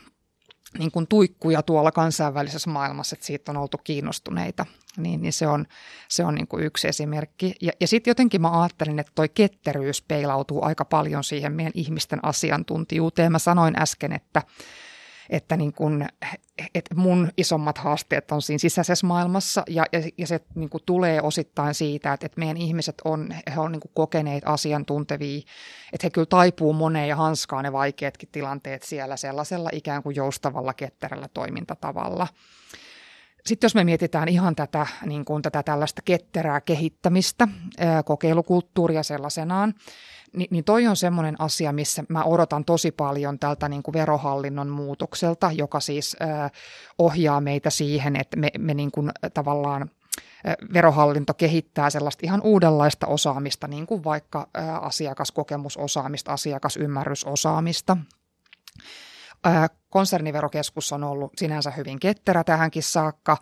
niin 0.78 0.92
kuin 0.92 1.08
tuikkuja 1.08 1.62
tuolla 1.64 1.92
kansainvälisessä 1.92 2.70
maailmassa, 2.70 3.16
että 3.16 3.26
siitä 3.26 3.52
on 3.52 3.58
oltu 3.58 3.78
kiinnostuneita. 3.78 4.66
Niin, 4.98 5.22
niin 5.22 5.34
se 5.34 5.48
on, 5.48 5.66
se 6.10 6.26
on 6.26 6.36
niin 6.36 6.48
kuin 6.48 6.64
yksi 6.64 6.88
esimerkki. 6.88 7.54
Ja, 7.62 7.72
ja 7.82 7.88
sitten 7.88 8.12
jotenkin 8.12 8.42
mä 8.42 8.62
ajattelin, 8.62 9.00
että 9.00 9.12
toi 9.16 9.30
ketteryys 9.30 10.02
peilautuu 10.02 10.66
aika 10.66 10.86
paljon 10.86 11.24
siihen 11.24 11.54
meidän 11.54 11.74
ihmisten 11.76 12.20
asiantuntijuuteen. 12.26 13.32
Mä 13.32 13.40
sanoin 13.40 13.82
äsken, 13.82 14.12
että 14.12 14.42
että 15.30 15.58
niin 15.58 15.74
kun, 15.74 16.06
että 16.76 16.96
mun 16.96 17.32
isommat 17.38 17.78
haasteet 17.78 18.32
on 18.32 18.42
siinä 18.42 18.60
sisäisessä 18.60 19.08
maailmassa 19.08 19.64
ja, 19.68 19.86
ja, 19.92 20.00
ja 20.18 20.28
se 20.28 20.40
niin 20.56 20.70
kuin 20.70 20.84
tulee 20.86 21.22
osittain 21.22 21.74
siitä, 21.74 22.14
että, 22.14 22.26
että 22.26 22.40
meidän 22.40 22.58
ihmiset 22.58 22.96
on, 23.06 23.34
he 23.56 23.60
on 23.60 23.72
niin 23.72 23.82
kokeneet 23.94 24.44
asiantuntevia, 24.46 25.42
että 25.94 26.06
he 26.06 26.10
kyllä 26.10 26.26
taipuu 26.26 26.74
moneen 26.74 27.10
ja 27.10 27.16
hanskaa 27.16 27.62
ne 27.62 27.72
vaikeatkin 27.72 28.30
tilanteet 28.32 28.84
siellä 28.84 29.18
sellaisella 29.18 29.70
ikään 29.74 30.04
kuin 30.04 30.16
joustavalla 30.16 30.74
ketterällä 30.74 31.28
toimintatavalla. 31.28 32.28
Sitten 33.48 33.66
jos 33.66 33.76
me 33.76 33.84
mietitään 33.84 34.28
ihan 34.28 34.56
tätä, 34.56 34.88
niin 35.06 35.26
kuin 35.26 35.42
tätä 35.42 35.64
tällaista 35.64 36.02
ketterää 36.02 36.62
kehittämistä, 36.62 37.48
kokeilukulttuuria 38.06 39.04
sellaisenaan, 39.04 39.74
niin, 40.36 40.48
niin 40.52 40.64
toi 40.64 40.88
on 40.88 40.96
semmoinen 40.96 41.42
asia, 41.42 41.72
missä 41.72 42.04
mä 42.10 42.24
odotan 42.24 42.66
tosi 42.66 42.92
paljon 42.92 43.40
tältä 43.40 43.70
niin 43.70 43.84
kuin 43.84 43.94
verohallinnon 43.94 44.68
muutokselta, 44.68 45.52
joka 45.52 45.80
siis 45.80 46.18
ohjaa 46.98 47.42
meitä 47.42 47.70
siihen, 47.70 48.16
että 48.16 48.38
me, 48.38 48.50
me 48.58 48.74
niin 48.74 48.92
kuin, 48.92 49.12
tavallaan 49.34 49.90
verohallinto 50.74 51.34
kehittää 51.34 51.90
sellaista 51.90 52.22
ihan 52.24 52.42
uudenlaista 52.42 53.08
osaamista, 53.08 53.68
niin 53.68 53.86
kuin 53.88 54.04
vaikka 54.04 54.48
asiakaskokemusosaamista, 54.82 56.34
asiakasymmärrysosaamista. 56.34 57.98
Konserniverokeskus 59.90 60.94
on 60.94 61.04
ollut 61.04 61.32
sinänsä 61.38 61.72
hyvin 61.72 62.00
ketterä 62.00 62.44
tähänkin 62.44 62.84
saakka. 62.84 63.38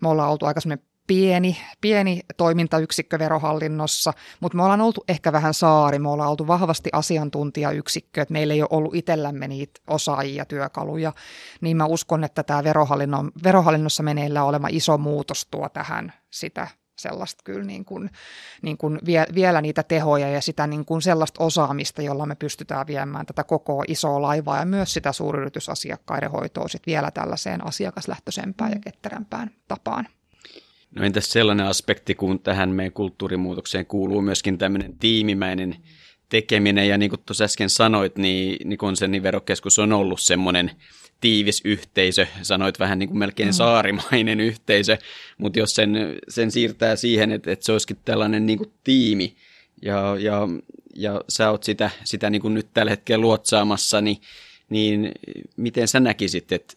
Me 0.00 0.08
ollaan 0.08 0.30
oltu 0.30 0.46
aika 0.46 0.60
pieni, 1.06 1.58
pieni 1.80 2.20
toimintayksikkö 2.36 3.18
verohallinnossa, 3.18 4.12
mutta 4.40 4.56
me 4.56 4.62
ollaan 4.62 4.80
oltu 4.80 5.04
ehkä 5.08 5.32
vähän 5.32 5.54
saari, 5.54 5.98
me 5.98 6.08
ollaan 6.08 6.30
oltu 6.30 6.46
vahvasti 6.46 6.90
asiantuntijayksikkö, 6.92 8.22
että 8.22 8.32
meillä 8.32 8.54
ei 8.54 8.62
ole 8.62 8.68
ollut 8.70 8.94
itsellämme 8.94 9.48
niitä 9.48 9.80
osaajia, 9.86 10.44
työkaluja, 10.44 11.12
niin 11.60 11.76
mä 11.76 11.86
uskon, 11.86 12.24
että 12.24 12.42
tämä 12.42 12.64
verohallinnossa 13.44 14.02
meneillä 14.02 14.44
oleva 14.44 14.68
iso 14.70 14.98
muutos 14.98 15.46
tuo 15.50 15.68
tähän 15.68 16.12
sitä 16.30 16.68
sellaista 16.98 17.42
kyllä 17.44 17.64
niin 17.64 17.84
kuin, 17.84 18.10
niin 18.62 18.78
kuin 18.78 18.98
vie, 19.06 19.26
vielä 19.34 19.60
niitä 19.60 19.82
tehoja 19.82 20.28
ja 20.28 20.40
sitä 20.40 20.66
niin 20.66 20.84
kuin 20.84 21.02
sellaista 21.02 21.44
osaamista, 21.44 22.02
jolla 22.02 22.26
me 22.26 22.34
pystytään 22.34 22.86
viemään 22.86 23.26
tätä 23.26 23.44
koko 23.44 23.84
isoa 23.88 24.22
laivaa 24.22 24.58
ja 24.58 24.64
myös 24.64 24.92
sitä 24.92 25.12
suuryritysasiakkaiden 25.12 26.30
hoitoa 26.30 26.68
sit 26.68 26.86
vielä 26.86 27.10
tällaiseen 27.10 27.66
asiakaslähtöisempään 27.66 28.72
ja 28.72 28.78
ketterämpään 28.84 29.50
tapaan. 29.68 30.08
No 30.94 31.04
entäs 31.04 31.32
sellainen 31.32 31.66
aspekti, 31.66 32.14
kun 32.14 32.40
tähän 32.40 32.70
meidän 32.70 32.92
kulttuurimuutokseen 32.92 33.86
kuuluu 33.86 34.22
myöskin 34.22 34.58
tämmöinen 34.58 34.98
tiimimäinen 34.98 35.76
tekeminen, 36.28 36.88
ja 36.88 36.98
niin 36.98 37.10
kuin 37.10 37.20
tuossa 37.26 37.44
äsken 37.44 37.70
sanoit, 37.70 38.18
niin, 38.18 38.68
niin 38.68 38.78
konserniverokeskus 38.78 39.78
on 39.78 39.92
ollut 39.92 40.20
semmoinen 40.20 40.70
tiivis 41.20 41.62
yhteisö, 41.64 42.26
sanoit 42.42 42.78
vähän 42.78 42.98
niin 42.98 43.08
kuin 43.08 43.18
melkein 43.18 43.48
mm. 43.48 43.52
saarimainen 43.52 44.40
yhteisö, 44.40 44.98
mutta 45.38 45.58
jos 45.58 45.74
sen, 45.74 45.96
sen 46.28 46.50
siirtää 46.50 46.96
siihen, 46.96 47.32
että, 47.32 47.52
että 47.52 47.64
se 47.64 47.72
olisikin 47.72 47.98
tällainen 48.04 48.46
niin 48.46 48.58
kuin 48.58 48.72
tiimi, 48.84 49.36
ja, 49.82 50.16
ja, 50.18 50.48
ja 50.94 51.20
sä 51.28 51.50
oot 51.50 51.64
sitä, 51.64 51.90
sitä 52.04 52.30
niin 52.30 52.42
kuin 52.42 52.54
nyt 52.54 52.68
tällä 52.74 52.90
hetkellä 52.90 53.22
luotsaamassa, 53.22 54.00
niin, 54.00 54.16
niin 54.70 55.12
miten 55.56 55.88
sä 55.88 56.00
näkisit, 56.00 56.52
että 56.52 56.74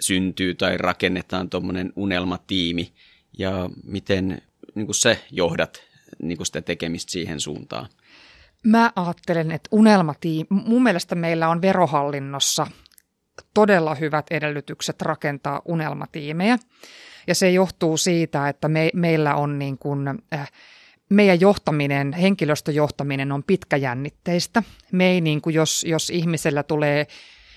syntyy 0.00 0.54
tai 0.54 0.76
rakennetaan 0.76 1.50
tuommoinen 1.50 1.92
unelmatiimi, 1.96 2.92
ja 3.38 3.70
miten 3.84 4.42
niin 4.74 4.86
kuin 4.86 4.94
se 4.94 5.18
johdat 5.30 5.82
niin 6.22 6.36
kuin 6.36 6.46
sitä 6.46 6.62
tekemistä 6.62 7.12
siihen 7.12 7.40
suuntaan? 7.40 7.88
Mä 8.66 8.92
ajattelen, 8.96 9.50
että 9.50 9.68
unelmatiimi, 9.72 10.46
mun 10.50 10.82
mielestä 10.82 11.14
meillä 11.14 11.48
on 11.48 11.62
verohallinnossa 11.62 12.66
todella 13.54 13.94
hyvät 13.94 14.26
edellytykset 14.30 15.02
rakentaa 15.02 15.62
unelmatiimejä. 15.64 16.58
Ja 17.26 17.34
se 17.34 17.50
johtuu 17.50 17.96
siitä, 17.96 18.48
että 18.48 18.68
me, 18.68 18.90
meillä 18.94 19.34
on 19.34 19.58
niin 19.58 19.78
kuin, 19.78 20.08
äh, 20.34 20.52
meidän 21.08 21.40
johtaminen, 21.40 22.12
henkilöstöjohtaminen 22.12 23.32
on 23.32 23.42
pitkäjännitteistä. 23.42 24.62
Me 24.92 25.06
ei 25.06 25.20
niin 25.20 25.40
kuin, 25.40 25.54
jos, 25.54 25.84
jos 25.84 26.10
ihmisellä 26.10 26.62
tulee 26.62 27.06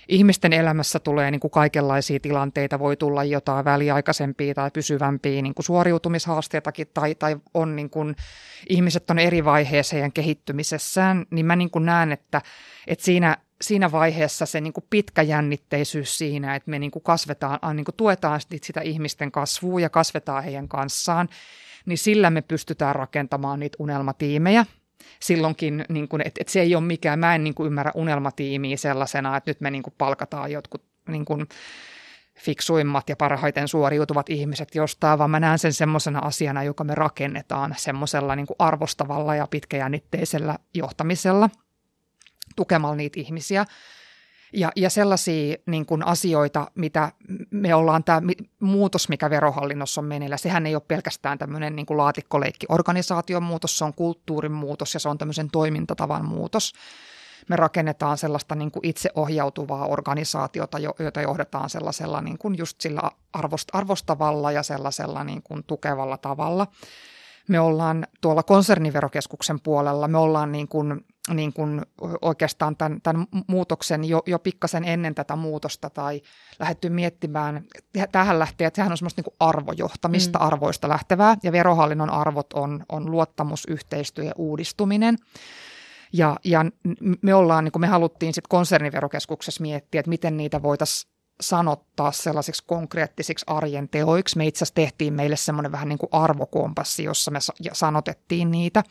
ihmisten 0.10 0.54
elämässä 0.54 1.00
tulee 1.00 1.32
niin 1.32 1.39
kuin 1.39 1.51
kaikenlaisia 1.51 2.20
tilanteita, 2.20 2.80
voi 2.80 2.98
tulla 2.98 3.24
jotain 3.24 3.66
väliaikaisempia 3.66 4.54
tai 4.54 4.72
pysyvämpiä 4.72 5.42
niin 5.42 5.54
kuin 5.54 5.66
suoriutumishaasteitakin 5.66 6.88
tai, 6.94 7.16
tai 7.16 7.38
on 7.54 7.75
niin 7.75 7.89
kuin, 7.89 8.16
ihmiset 8.70 9.10
on 9.10 9.20
eri 9.20 9.46
vaiheessa 9.46 9.96
heidän 9.96 10.12
kehittymisessään, 10.12 11.25
niin 11.32 11.46
mä 11.46 11.56
niin 11.56 11.72
kuin 11.72 11.86
näen, 11.86 12.12
että, 12.12 12.42
että 12.88 13.06
siinä 13.06 13.38
siinä 13.62 13.92
vaiheessa 13.92 14.46
se 14.46 14.62
niin 14.62 14.74
kuin 14.74 14.86
pitkäjännitteisyys 14.89 16.18
siinä, 16.18 16.56
että 16.56 16.70
me 16.70 16.80
niin 16.80 16.92
kuin 16.92 17.04
kasvetaan, 17.04 17.75
niin 17.75 17.86
kuin 17.86 17.96
tuetaan 17.96 18.39
sitä 18.62 18.82
ihmisten 18.82 19.32
kasvua 19.32 19.80
ja 19.80 19.89
kasvetaan 19.89 20.44
heidän 20.44 20.68
kanssaan, 20.68 21.30
niin 21.86 21.98
sillä 21.98 22.30
me 22.30 22.42
pystytään 22.42 22.96
rakentamaan 22.96 23.60
niitä 23.60 23.75
unelmatiimejä– 23.80 24.66
silloinkin, 25.20 25.86
niin 25.89 26.08
kuin, 26.08 26.22
että, 26.22 26.42
että 26.42 26.54
se 26.54 26.62
ei 26.62 26.75
ole 26.75 26.84
mikään, 26.84 27.20
mä 27.20 27.36
en 27.36 27.44
niin 27.44 27.54
kuin 27.54 27.68
ymmärrä 27.68 27.92
unelmatiimiä 27.96 28.78
sellaisena, 28.78 29.38
että 29.38 29.50
nyt 29.50 29.62
me 29.62 29.72
niin 29.72 29.84
kuin 29.84 29.94
palkataan 29.98 30.51
jotkut 30.51 30.84
niin 31.08 31.25
kuin 31.25 31.48
fiksuimmat 32.39 33.10
ja 33.10 33.16
parhaiten 33.16 33.68
suoriutuvat 33.68 34.30
ihmiset 34.30 34.75
jostain, 34.75 35.20
vaan 35.20 35.30
mä 35.30 35.39
näen 35.39 35.60
sen 35.60 35.74
semmoisena 35.74 36.20
asiana, 36.20 36.63
joka 36.63 36.84
me 36.84 36.96
rakennetaan 36.96 37.75
semmoisella 37.78 38.36
niin 38.36 38.48
arvostavalla 38.60 39.36
ja 39.36 39.48
pitkäjännitteisellä 39.48 40.58
johtamisella 40.74 41.50
tukemalla 42.56 42.96
niitä 42.96 43.20
ihmisiä. 43.20 43.66
Ja, 44.53 44.72
ja 44.75 44.89
sellaisia 44.89 45.56
niin 45.65 45.86
kuin 45.86 46.06
asioita, 46.06 46.72
mitä 46.75 47.12
me 47.51 47.75
ollaan, 47.75 48.03
tämä 48.03 48.22
muutos, 48.60 49.10
mikä 49.10 49.29
verohallinnossa 49.29 50.01
on 50.01 50.06
meneillä, 50.06 50.38
sehän 50.38 50.65
ei 50.65 50.75
ole 50.75 50.84
pelkästään 50.88 51.38
tämmöinen 51.38 51.75
niin 51.75 51.86
kuin 51.86 51.98
laatikkoleikki 51.98 52.65
organisaation 52.70 53.44
muutos, 53.44 53.77
se 53.77 53.86
on 53.86 53.94
kulttuurin 53.94 54.51
muutos 54.51 54.94
ja 54.94 55.00
se 55.00 55.10
on 55.10 55.18
tämmöisen 55.18 55.50
toimintatavan 55.51 56.25
muutos. 56.25 56.74
Me 57.50 57.56
rakennetaan 57.56 58.18
sellaista 58.18 58.56
niin 58.56 58.72
kuin 58.72 58.86
itseohjautuvaa 58.86 59.86
organisaatiota, 59.86 60.79
jota 60.79 61.22
johdetaan 61.22 61.70
sellaisella 61.70 62.22
niin 62.22 62.38
kuin 62.38 62.58
just 62.58 62.82
sillä 62.82 63.01
arvostavalla 63.74 64.51
ja 64.51 64.63
sellaisella 64.63 65.24
niin 65.24 65.44
kuin 65.44 65.63
tukevalla 65.63 66.18
tavalla. 66.18 66.68
Me 67.50 67.60
ollaan 67.60 68.08
tuolla 68.22 68.44
konserniverokeskuksen 68.44 69.60
puolella, 69.60 70.08
me 70.08 70.18
ollaan 70.18 70.51
niin 70.51 70.68
kuin 70.68 71.06
niin 71.34 71.53
kuin 71.53 71.82
oikeastaan 72.22 72.75
tämän, 72.77 73.01
tämän 73.01 73.27
muutoksen 73.48 74.03
jo, 74.03 74.24
jo 74.25 74.39
pikkasen 74.39 74.84
ennen 74.84 75.15
tätä 75.15 75.36
muutosta 75.36 75.89
tai 75.89 76.22
lähdetty 76.60 76.89
miettimään, 76.89 77.65
tähän 78.12 78.39
lähtee, 78.39 78.68
että 78.68 78.75
sehän 78.75 78.91
on 78.91 78.98
semmoista 78.98 79.20
niin 79.20 79.24
kuin 79.24 79.36
arvojohtamista, 79.39 80.39
mm. 80.39 80.46
arvoista 80.46 80.89
lähtevää 80.89 81.38
ja 81.44 81.51
verohallinnon 81.51 82.10
arvot 82.10 82.53
on, 82.53 82.86
on 82.89 83.12
luottamus, 83.12 83.65
yhteistyö 83.68 84.24
ja 84.24 84.32
uudistuminen. 84.38 85.15
Ja, 86.13 86.36
ja 86.44 86.65
me 87.22 87.34
ollaan, 87.34 87.63
niin 87.63 87.72
kuin 87.72 87.82
me 87.82 87.88
haluttiin 87.88 88.34
sitten 88.34 88.50
konserniverokeskuksessa 88.50 89.62
miettiä, 89.62 90.00
että 90.00 90.10
miten 90.10 90.38
niitä 90.38 90.62
voitaisiin 90.62 91.12
sanottaa 91.41 92.12
sellaisiksi 92.12 92.63
konkreettisiksi 92.67 93.46
arjen 93.48 93.89
teoiksi. 93.89 94.38
Me 94.38 94.48
itse 94.48 94.58
asiassa 94.58 94.75
tehtiin 94.75 95.13
meille 95.13 95.36
semmoinen 95.36 95.72
vähän 95.72 95.89
niin 95.89 96.00
kuin 96.00 96.10
arvokompassi, 96.12 97.03
jossa 97.03 97.31
me 97.31 97.39
sanotettiin 97.74 98.51
niitä. 98.51 98.84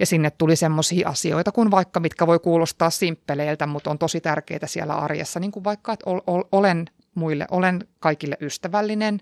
Ja 0.00 0.06
sinne 0.06 0.30
tuli 0.30 0.56
semmoisia 0.56 1.08
asioita 1.08 1.52
kuin 1.52 1.70
vaikka, 1.70 2.00
mitkä 2.00 2.26
voi 2.26 2.38
kuulostaa 2.38 2.90
simppeleiltä, 2.90 3.66
mutta 3.66 3.90
on 3.90 3.98
tosi 3.98 4.20
tärkeitä 4.20 4.66
siellä 4.66 4.94
arjessa. 4.94 5.40
Niin 5.40 5.52
kuin 5.52 5.64
vaikka, 5.64 5.92
että 5.92 6.10
olen 6.52 6.90
muille, 7.14 7.46
olen 7.50 7.88
kaikille 7.98 8.36
ystävällinen, 8.40 9.20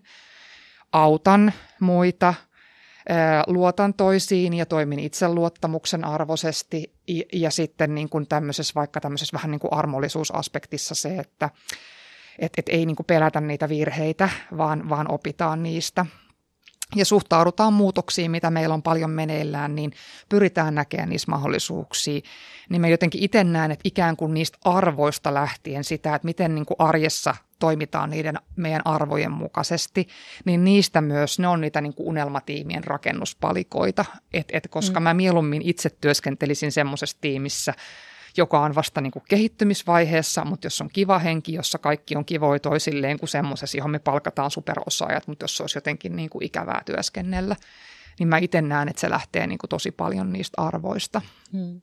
autan 0.92 1.52
muita, 1.80 2.34
luotan 3.46 3.94
toisiin 3.94 4.54
ja 4.54 4.66
toimin 4.66 4.98
itseluottamuksen 4.98 6.04
arvoisesti. 6.04 6.94
Ja 7.32 7.50
sitten 7.50 7.94
niin 7.94 8.08
kuin 8.08 8.26
tämmöisessä, 8.28 8.72
vaikka 8.75 9.00
tämmöisessä 9.00 9.34
vähän 9.34 9.50
niin 9.50 9.60
kuin 9.60 9.72
armollisuusaspektissa 9.72 10.94
se, 10.94 11.16
että 11.16 11.50
että 12.38 12.61
et 12.61 12.68
ei 12.68 12.87
niin 12.87 12.97
kuin 12.97 13.07
pelätä 13.07 13.40
niitä 13.40 13.68
virheitä, 13.68 14.28
vaan, 14.57 14.88
vaan 14.88 15.11
opitaan 15.11 15.62
niistä. 15.62 16.07
Ja 16.97 17.04
suhtaudutaan 17.04 17.73
muutoksiin, 17.73 18.30
mitä 18.30 18.50
meillä 18.50 18.75
on 18.75 18.83
paljon 18.83 19.11
meneillään, 19.11 19.75
niin 19.75 19.92
pyritään 20.28 20.75
näkemään 20.75 21.09
niissä 21.09 21.30
mahdollisuuksia. 21.30 22.21
Niin 22.68 22.80
mä 22.80 22.88
jotenkin 22.88 23.23
itse 23.23 23.45
näen, 23.45 23.71
että 23.71 23.88
ikään 23.88 24.16
kuin 24.16 24.35
niistä 24.35 24.59
arvoista 24.64 25.35
lähtien 25.35 25.85
sitä, 25.85 26.14
että 26.14 26.26
miten 26.26 26.54
niin 26.54 26.66
kuin 26.66 26.76
arjessa 26.78 27.35
toimitaan 27.59 28.11
niiden 28.11 28.38
meidän 28.57 28.83
arvojen 28.85 29.33
mukaisesti, 29.33 30.09
niin 30.45 30.64
niistä 30.64 31.00
myös 31.00 31.38
ne 31.38 31.49
on 31.49 31.61
niitä 31.61 31.80
niin 31.80 31.95
kuin 31.95 32.09
unelmatiimien 32.09 32.85
rakennuspalikoita. 32.85 34.04
Et, 34.33 34.49
et 34.52 34.68
koska 34.71 35.00
mm. 35.00 35.04
mä 35.04 35.14
mieluummin 35.14 35.62
itse 35.62 35.90
työskentelisin 35.90 36.73
semmoisessa 36.73 37.18
tiimissä, 37.21 37.75
joka 38.37 38.61
on 38.61 38.75
vasta 38.75 39.00
niin 39.00 39.11
kuin 39.11 39.23
kehittymisvaiheessa, 39.28 40.44
mutta 40.44 40.66
jos 40.66 40.80
on 40.80 40.90
kiva 40.92 41.18
henki, 41.18 41.52
jossa 41.52 41.78
kaikki 41.78 42.16
on 42.16 42.25
kivoja 42.25 42.61
toisilleen 42.61 43.18
kuin 43.18 43.28
semmoisessa, 43.28 43.78
johon 43.78 43.90
me 43.90 43.99
palkataan 43.99 44.50
superosaajat, 44.50 45.26
mutta 45.26 45.44
jos 45.44 45.56
se 45.56 45.62
olisi 45.62 45.76
jotenkin 45.76 46.16
niin 46.16 46.30
kuin 46.30 46.44
ikävää 46.44 46.82
työskennellä, 46.87 47.56
niin 48.18 48.28
mä 48.28 48.38
itse 48.38 48.62
näen, 48.62 48.88
että 48.88 49.00
se 49.00 49.11
lähtee 49.11 49.47
niin 49.47 49.58
kuin 49.58 49.70
tosi 49.70 49.90
paljon 49.90 50.32
niistä 50.32 50.62
arvoista. 50.62 51.23
Hmm. 51.52 51.80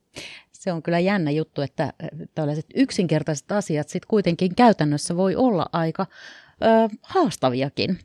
Se 0.51 0.71
on 0.71 0.83
kyllä 0.83 0.99
jännä 0.99 1.31
juttu, 1.31 1.61
että 1.61 1.83
äh, 1.83 1.91
tällaiset 2.35 2.65
yksinkertaiset 2.75 3.51
asiat 3.51 3.89
sitten 3.89 4.07
kuitenkin 4.07 4.55
käytännössä 4.55 5.15
voi 5.15 5.35
olla 5.35 5.65
aika 5.71 6.05
ö, 6.63 6.95
haastaviakin. 7.01 7.99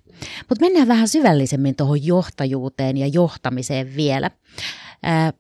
Mutta 0.49 0.65
mennään 0.65 0.89
vähän 0.89 1.09
syvällisemmin 1.09 1.77
tuohon 1.77 2.07
johtajuuteen 2.07 2.97
ja 2.97 3.07
johtamiseen 3.07 3.97
vielä. 3.97 4.31
Ö, 5.05 5.33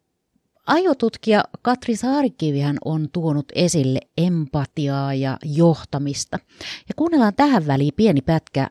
Ajotutkija 0.71 1.45
Katri 1.63 1.97
Saarikivihän 1.97 2.77
on 2.85 3.09
tuonut 3.13 3.47
esille 3.55 4.01
empatiaa 4.19 5.15
ja 5.15 5.39
johtamista. 5.45 6.39
Ja 6.89 6.95
kuunnellaan 6.97 7.35
tähän 7.35 7.67
väliin 7.67 7.93
pieni 7.97 8.21
pätkä 8.21 8.61
äh, 8.63 8.71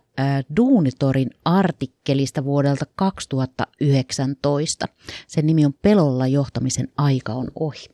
Duunitorin 0.58 1.29
artikkelista 1.46 2.44
vuodelta 2.44 2.86
2019. 2.96 4.86
Sen 5.27 5.46
nimi 5.46 5.65
on 5.65 5.74
Pelolla 5.82 6.27
johtamisen 6.27 6.88
aika 6.98 7.34
on 7.34 7.48
ohi. 7.60 7.86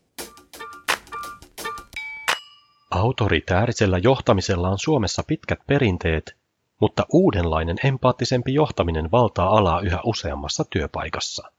Autoritäärisellä 2.92 3.98
johtamisella 3.98 4.70
on 4.70 4.80
Suomessa 4.80 5.24
pitkät 5.28 5.60
perinteet, 5.68 6.36
mutta 6.82 7.06
uudenlainen 7.14 7.78
empaattisempi 7.84 8.54
johtaminen 8.54 9.12
valtaa 9.12 9.58
alaa 9.58 9.82
yhä 9.82 10.00
useammassa 10.06 10.64
työpaikassa. 10.70 11.55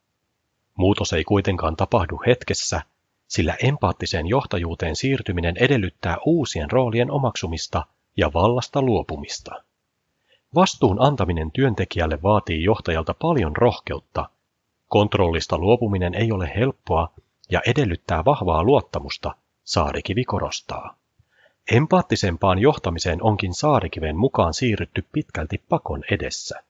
Muutos 0.76 1.12
ei 1.12 1.24
kuitenkaan 1.24 1.76
tapahdu 1.76 2.20
hetkessä, 2.26 2.82
sillä 3.28 3.56
empaattiseen 3.62 4.26
johtajuuteen 4.26 4.96
siirtyminen 4.96 5.56
edellyttää 5.56 6.16
uusien 6.26 6.70
roolien 6.70 7.10
omaksumista 7.10 7.86
ja 8.16 8.32
vallasta 8.34 8.82
luopumista. 8.82 9.62
Vastuun 10.54 10.96
antaminen 11.00 11.52
työntekijälle 11.52 12.22
vaatii 12.22 12.64
johtajalta 12.64 13.14
paljon 13.14 13.56
rohkeutta. 13.56 14.28
Kontrollista 14.88 15.58
luopuminen 15.58 16.14
ei 16.14 16.32
ole 16.32 16.52
helppoa 16.56 17.08
ja 17.50 17.60
edellyttää 17.66 18.24
vahvaa 18.24 18.64
luottamusta, 18.64 19.34
Saarikivi 19.64 20.24
korostaa. 20.24 20.96
Empaattisempaan 21.72 22.58
johtamiseen 22.58 23.22
onkin 23.22 23.54
Saarikiven 23.54 24.16
mukaan 24.16 24.54
siirrytty 24.54 25.04
pitkälti 25.12 25.62
pakon 25.68 26.04
edessä. 26.10 26.62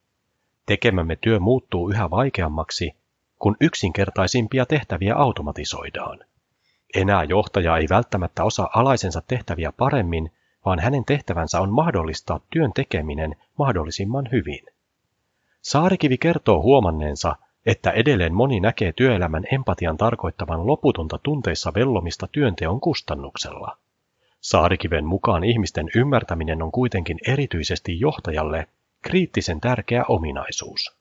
Tekemämme 0.67 1.17
työ 1.17 1.41
muuttuu 1.41 1.91
yhä 1.91 2.11
vaikeammaksi, 2.11 2.95
kun 3.39 3.57
yksinkertaisimpia 3.61 4.67
tehtäviä 4.67 5.17
automatisoidaan. 5.17 6.19
Enää 6.95 7.25
johtaja 7.25 7.77
ei 7.77 7.87
välttämättä 7.91 8.45
osaa 8.45 8.71
alaisensa 8.75 9.23
tehtäviä 9.29 9.73
paremmin, 9.73 10.31
vaan 10.65 10.79
hänen 10.79 11.05
tehtävänsä 11.05 11.61
on 11.61 11.73
mahdollistaa 11.73 12.41
työn 12.51 12.73
tekeminen 12.75 13.37
mahdollisimman 13.59 14.29
hyvin. 14.33 14.67
Saarikivi 15.63 16.19
kertoo 16.19 16.63
huomanneensa, 16.63 17.37
että 17.67 17.91
edelleen 17.91 18.35
moni 18.35 18.61
näkee 18.61 18.93
työelämän 18.93 19.45
empatian 19.53 19.97
tarkoittavan 19.97 20.67
loputonta 20.67 21.19
tunteissa 21.23 21.73
vellomista 21.75 22.29
työnteon 22.33 22.81
kustannuksella. 22.81 23.77
Saarikiven 24.41 25.05
mukaan 25.05 25.45
ihmisten 25.45 25.91
ymmärtäminen 25.97 26.63
on 26.63 26.73
kuitenkin 26.73 27.19
erityisesti 27.27 28.01
johtajalle 28.01 28.69
kriittisen 29.03 29.61
tärkeä 29.61 30.05
ominaisuus. 30.09 30.97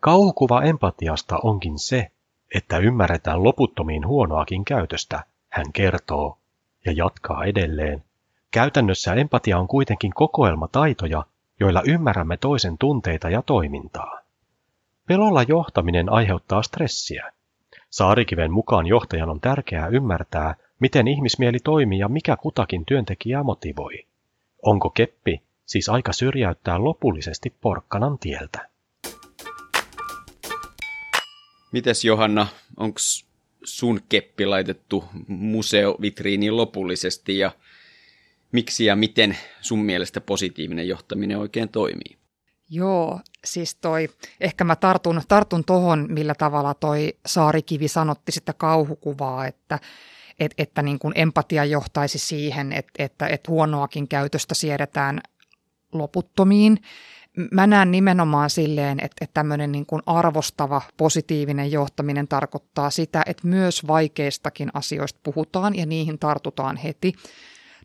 Kauhukuva 0.00 0.62
empatiasta 0.62 1.38
onkin 1.42 1.78
se, 1.78 2.10
että 2.54 2.78
ymmärretään 2.78 3.44
loputtomiin 3.44 4.06
huonoakin 4.06 4.64
käytöstä, 4.64 5.24
hän 5.48 5.72
kertoo, 5.72 6.38
ja 6.84 6.92
jatkaa 6.92 7.44
edelleen. 7.44 8.04
Käytännössä 8.50 9.14
empatia 9.14 9.58
on 9.58 9.68
kuitenkin 9.68 10.12
kokoelma 10.14 10.68
taitoja, 10.68 11.24
joilla 11.60 11.82
ymmärrämme 11.86 12.36
toisen 12.36 12.78
tunteita 12.78 13.30
ja 13.30 13.42
toimintaa. 13.42 14.20
Pelolla 15.06 15.42
johtaminen 15.42 16.12
aiheuttaa 16.12 16.62
stressiä. 16.62 17.32
Saarikiven 17.90 18.52
mukaan 18.52 18.86
johtajan 18.86 19.30
on 19.30 19.40
tärkeää 19.40 19.86
ymmärtää, 19.86 20.54
miten 20.80 21.08
ihmismieli 21.08 21.58
toimii 21.64 21.98
ja 21.98 22.08
mikä 22.08 22.36
kutakin 22.36 22.84
työntekijää 22.86 23.42
motivoi. 23.42 24.06
Onko 24.62 24.90
keppi 24.90 25.42
siis 25.66 25.88
aika 25.88 26.12
syrjäyttää 26.12 26.84
lopullisesti 26.84 27.54
porkkanan 27.60 28.18
tieltä? 28.18 28.68
Mites 31.72 32.04
Johanna, 32.04 32.46
onko 32.76 32.98
sun 33.64 34.00
keppi 34.08 34.46
laitettu 34.46 35.04
museovitriiniin 35.28 36.56
lopullisesti 36.56 37.38
ja 37.38 37.52
miksi 38.52 38.84
ja 38.84 38.96
miten 38.96 39.38
sun 39.60 39.78
mielestä 39.78 40.20
positiivinen 40.20 40.88
johtaminen 40.88 41.38
oikein 41.38 41.68
toimii? 41.68 42.18
Joo, 42.70 43.20
siis 43.44 43.74
toi, 43.74 44.08
ehkä 44.40 44.64
mä 44.64 44.76
tartun, 44.76 45.22
tartun 45.28 45.64
tohon, 45.64 46.06
millä 46.10 46.34
tavalla 46.34 46.74
toi 46.74 47.14
Saarikivi 47.26 47.88
sanotti 47.88 48.32
sitä 48.32 48.52
kauhukuvaa, 48.52 49.46
että, 49.46 49.78
et, 50.40 50.54
että 50.58 50.82
niin 50.82 50.98
kuin 50.98 51.12
empatia 51.16 51.64
johtaisi 51.64 52.18
siihen, 52.18 52.72
että, 52.72 52.92
että, 53.04 53.26
että 53.26 53.50
huonoakin 53.50 54.08
käytöstä 54.08 54.54
siedetään 54.54 55.20
loputtomiin 55.92 56.78
mä 57.52 57.66
näen 57.66 57.90
nimenomaan 57.90 58.50
silleen, 58.50 59.00
että, 59.00 59.16
että 59.24 59.34
tämmöinen 59.34 59.72
niin 59.72 59.86
kuin 59.86 60.02
arvostava, 60.06 60.82
positiivinen 60.96 61.72
johtaminen 61.72 62.28
tarkoittaa 62.28 62.90
sitä, 62.90 63.22
että 63.26 63.46
myös 63.46 63.86
vaikeistakin 63.86 64.70
asioista 64.74 65.20
puhutaan 65.22 65.76
ja 65.76 65.86
niihin 65.86 66.18
tartutaan 66.18 66.76
heti. 66.76 67.12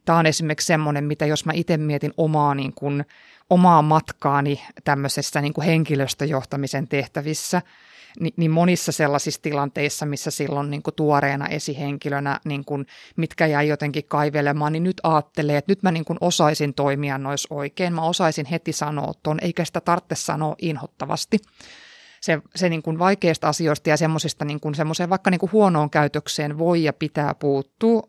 Tämä 0.06 0.20
on 0.20 0.26
esimerkiksi 0.26 0.68
semmoinen, 0.68 1.04
mitä 1.04 1.26
jos 1.26 1.46
mä 1.46 1.52
itse 1.56 1.78
mietin 1.78 2.14
omaa, 2.18 2.56
niin 2.56 2.74
kuin, 2.74 3.06
omaa 3.50 3.82
matkaani 3.82 4.62
tämmöisessä 4.84 5.42
niin 5.42 5.54
kuin 5.54 5.66
henkilöstöjohtamisen 5.66 6.88
tehtävissä– 6.88 7.62
niin, 8.20 8.34
niin 8.38 8.52
monissa 8.52 8.92
sellaisissa 8.92 9.42
tilanteissa, 9.42 10.06
missä 10.06 10.32
silloin 10.32 10.72
niin 10.72 10.84
kuin 10.84 10.96
tuoreena 10.96 11.48
esihenkilönä, 11.48 12.40
niin 12.46 12.66
kuin, 12.66 12.86
mitkä 13.16 13.46
jäi 13.48 13.68
jotenkin 13.68 14.04
kaivelemaan, 14.08 14.74
niin 14.74 14.84
nyt 14.84 15.02
ajattelee, 15.04 15.58
että 15.58 15.72
nyt 15.72 15.84
mä 15.84 15.92
niin 15.92 16.06
kuin 16.06 16.18
osaisin 16.22 16.74
toimia 16.74 17.18
nois 17.18 17.48
oikein. 17.50 17.94
Mä 17.94 18.02
osaisin 18.02 18.46
heti 18.46 18.74
sanoa 18.74 19.14
tuon, 19.24 19.38
eikä 19.42 19.66
sitä 19.66 19.82
tarvitse 19.82 20.16
sanoa 20.16 20.56
inhottavasti 20.62 21.38
se, 22.24 22.42
se 22.56 22.70
niin 22.70 22.84
kuin 22.84 23.00
vaikeista 23.00 23.48
asioista 23.48 23.90
ja 23.90 23.98
semmoisista 23.98 24.46
niin 24.46 24.60
semmoiseen 24.76 25.10
vaikka 25.10 25.32
niin 25.32 25.40
kuin 25.40 25.52
huonoon 25.52 25.90
käytökseen 25.90 26.58
voi 26.58 26.84
ja 26.84 26.94
pitää 26.94 27.34
puuttua, 27.34 28.02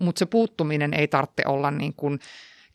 mutta 0.00 0.18
se 0.18 0.26
puuttuminen 0.26 0.94
ei 0.94 1.08
tarvitse 1.08 1.42
olla 1.46 1.70
niin 1.70 1.94
kuin 1.94 2.18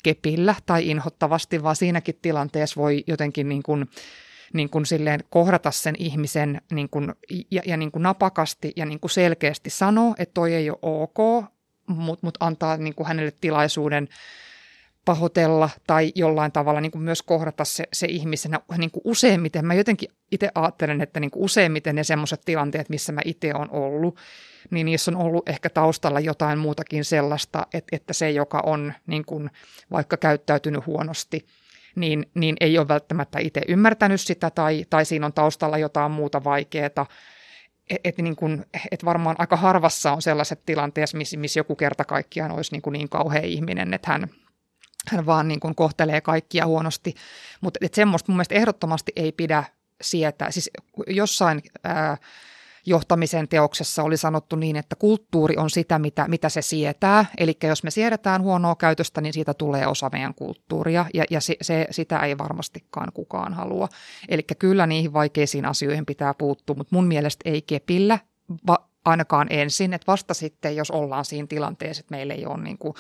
kepillä 0.04 0.56
tai 0.66 0.90
inhottavasti, 0.90 1.64
vaan 1.64 1.76
siinäkin 1.76 2.20
tilanteessa 2.22 2.82
voi 2.82 3.04
jotenkin 3.08 3.50
niin 3.50 3.64
kuin 3.64 3.86
niin 4.54 4.70
kuin 4.70 4.86
silleen 4.86 5.20
kohdata 5.30 5.72
sen 5.72 5.96
ihmisen 6.00 6.62
niin 6.72 6.90
kuin, 6.90 7.14
ja, 7.52 7.62
ja 7.66 7.78
niin 7.78 7.92
kuin 7.92 8.04
napakasti 8.04 8.74
ja 8.76 8.86
niin 8.86 9.00
kuin 9.00 9.12
selkeästi 9.12 9.70
sanoa, 9.70 10.16
että 10.18 10.34
toi 10.34 10.54
ei 10.54 10.70
ole 10.70 10.80
ok, 10.82 11.46
mutta 11.88 12.26
mut 12.28 12.38
antaa 12.40 12.78
niin 12.78 12.96
kuin 12.96 13.08
hänelle 13.08 13.34
tilaisuuden 13.42 14.08
pahoitella 15.06 15.70
tai 15.88 16.12
jollain 16.16 16.52
tavalla 16.52 16.82
niin 16.82 16.92
kuin 16.92 17.02
myös 17.02 17.22
kohdata 17.22 17.66
se, 17.66 17.84
se 17.94 18.08
ihmisenä 18.10 18.60
niin 18.78 18.92
kuin 18.92 19.02
useimmiten. 19.06 19.66
Mä 19.66 19.74
jotenkin 19.74 20.10
itse 20.32 20.50
ajattelen, 20.56 21.02
että 21.02 21.20
niin 21.20 21.32
kuin 21.32 21.44
useimmiten 21.44 21.96
ne 21.96 22.04
semmoiset 22.04 22.42
tilanteet, 22.46 22.90
missä 22.90 23.12
mä 23.12 23.22
itse 23.26 23.54
olen 23.54 23.72
ollut, 23.72 24.18
niin 24.70 24.86
niissä 24.86 25.12
on 25.12 25.18
ollut 25.18 25.50
ehkä 25.50 25.70
taustalla 25.70 26.20
jotain 26.20 26.60
muutakin 26.60 27.06
sellaista, 27.06 27.68
että, 27.74 27.96
että 27.96 28.14
se, 28.14 28.32
joka 28.32 28.62
on 28.66 28.94
niin 29.08 29.26
kuin 29.26 29.50
vaikka 29.92 30.18
käyttäytynyt 30.18 30.86
huonosti– 30.86 31.46
niin, 31.98 32.30
niin 32.34 32.56
ei 32.60 32.78
ole 32.78 32.88
välttämättä 32.88 33.40
itse 33.40 33.62
ymmärtänyt 33.68 34.22
sitä 34.22 34.50
tai, 34.50 34.86
tai 34.90 35.06
siinä 35.06 35.26
on 35.26 35.34
taustalla 35.34 35.78
jotain 35.78 36.12
muuta 36.12 36.44
vaikeaa. 36.44 36.86
Et, 37.90 38.00
et 38.04 38.18
niin 38.18 38.36
kun, 38.36 38.66
et 38.92 39.06
varmaan 39.06 39.36
aika 39.40 39.56
harvassa 39.56 40.12
on 40.12 40.22
sellaiset 40.22 40.66
tilanteet, 40.66 41.14
missä, 41.14 41.38
missä 41.38 41.60
joku 41.60 41.76
kerta 41.76 42.06
kaikkiaan 42.06 42.52
olisi 42.52 42.72
niin, 42.72 42.82
kuin 42.82 42.94
niin 42.94 43.10
kauhea 43.10 43.42
ihminen, 43.42 43.94
että 43.94 44.12
hän, 44.12 44.28
hän 45.08 45.26
vaan 45.26 45.48
niin 45.48 45.60
kuin 45.60 45.76
kohtelee 45.76 46.22
kaikkia 46.22 46.66
huonosti. 46.66 47.16
Mutta 47.62 47.80
semmoista 47.94 48.32
mun 48.32 48.38
mielestä 48.38 48.56
ehdottomasti 48.56 49.12
ei 49.16 49.32
pidä 49.32 49.64
sietää. 50.02 50.52
Siis 50.52 50.72
jossain... 51.08 51.62
Ää, 51.84 52.18
johtamisen 52.88 53.48
teoksessa 53.48 54.04
oli 54.04 54.18
sanottu 54.18 54.56
niin, 54.56 54.76
että 54.76 54.96
kulttuuri 54.96 55.58
on 55.58 55.70
sitä, 55.70 56.00
mitä, 56.00 56.28
mitä 56.28 56.50
se 56.50 56.62
sietää. 56.62 57.26
Eli 57.38 57.58
jos 57.64 57.84
me 57.84 57.92
siedetään 57.92 58.42
huonoa 58.42 58.76
käytöstä, 58.76 59.22
niin 59.22 59.34
siitä 59.34 59.54
tulee 59.54 59.88
osa 59.88 60.10
meidän 60.12 60.34
kulttuuria, 60.34 61.06
ja, 61.14 61.24
ja 61.30 61.42
se, 61.42 61.56
se, 61.62 61.88
sitä 61.92 62.20
ei 62.20 62.38
varmastikaan 62.38 63.12
kukaan 63.14 63.54
halua. 63.54 63.88
Eli 64.30 64.44
kyllä 64.60 64.88
niihin 64.88 65.14
vaikeisiin 65.14 65.66
asioihin 65.66 66.06
pitää 66.06 66.34
puuttua, 66.34 66.76
mutta 66.76 66.96
mun 66.96 67.08
mielestä 67.08 67.50
ei 67.50 67.62
kepillä, 67.62 68.20
va, 68.68 68.88
ainakaan 69.06 69.48
ensin, 69.50 69.94
että 69.94 70.12
vasta 70.12 70.34
sitten, 70.34 70.76
jos 70.76 70.92
ollaan 70.92 71.26
siinä 71.26 71.48
tilanteessa, 71.48 72.00
että 72.00 72.16
meillä 72.16 72.34
ei 72.34 72.46
ole 72.46 72.64
niin 72.64 72.78
kuin 72.78 72.94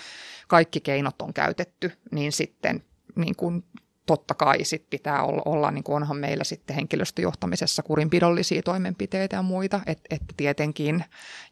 kaikki 0.47 0.79
keinot 0.79 1.21
on 1.21 1.33
käytetty, 1.33 1.91
niin 2.11 2.31
sitten 2.31 2.83
niin 3.15 3.35
kuin 3.35 3.63
totta 4.07 4.33
kai 4.33 4.63
sit 4.63 4.89
pitää 4.89 5.23
olla, 5.23 5.41
olla 5.45 5.71
niin 5.71 5.83
kuin 5.83 5.95
onhan 5.95 6.17
meillä 6.17 6.43
sitten 6.43 6.75
henkilöstöjohtamisessa 6.75 7.83
kurinpidollisia 7.83 8.61
toimenpiteitä 8.61 9.35
ja 9.35 9.41
muita, 9.41 9.79
että 9.85 10.03
et 10.09 10.21
tietenkin, 10.37 11.03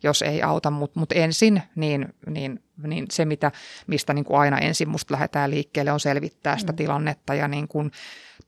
jos 0.03 0.21
ei 0.21 0.41
auta, 0.41 0.71
mutta 0.71 0.99
mut 0.99 1.11
ensin, 1.11 1.61
niin, 1.75 2.13
niin, 2.29 2.63
niin 2.83 3.05
se, 3.11 3.25
mitä, 3.25 3.51
mistä 3.87 4.13
niin 4.13 4.25
kuin 4.25 4.39
aina 4.39 4.59
ensin 4.59 4.89
musta 4.89 5.13
lähdetään 5.13 5.51
liikkeelle, 5.51 5.91
on 5.91 5.99
selvittää 5.99 6.57
sitä 6.57 6.71
mm. 6.71 6.75
tilannetta 6.75 7.33
ja 7.33 7.47
niin 7.47 7.67
kuin 7.67 7.91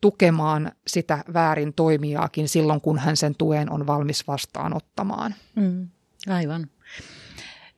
tukemaan 0.01 0.71
sitä 0.87 1.23
väärin 1.33 1.73
toimijaakin 1.73 2.49
silloin, 2.49 2.81
kun 2.81 2.99
hän 2.99 3.17
sen 3.17 3.35
tuen 3.35 3.71
on 3.71 3.87
valmis 3.87 4.27
vastaanottamaan. 4.27 5.35
Mm, 5.55 5.87
aivan. 6.29 6.69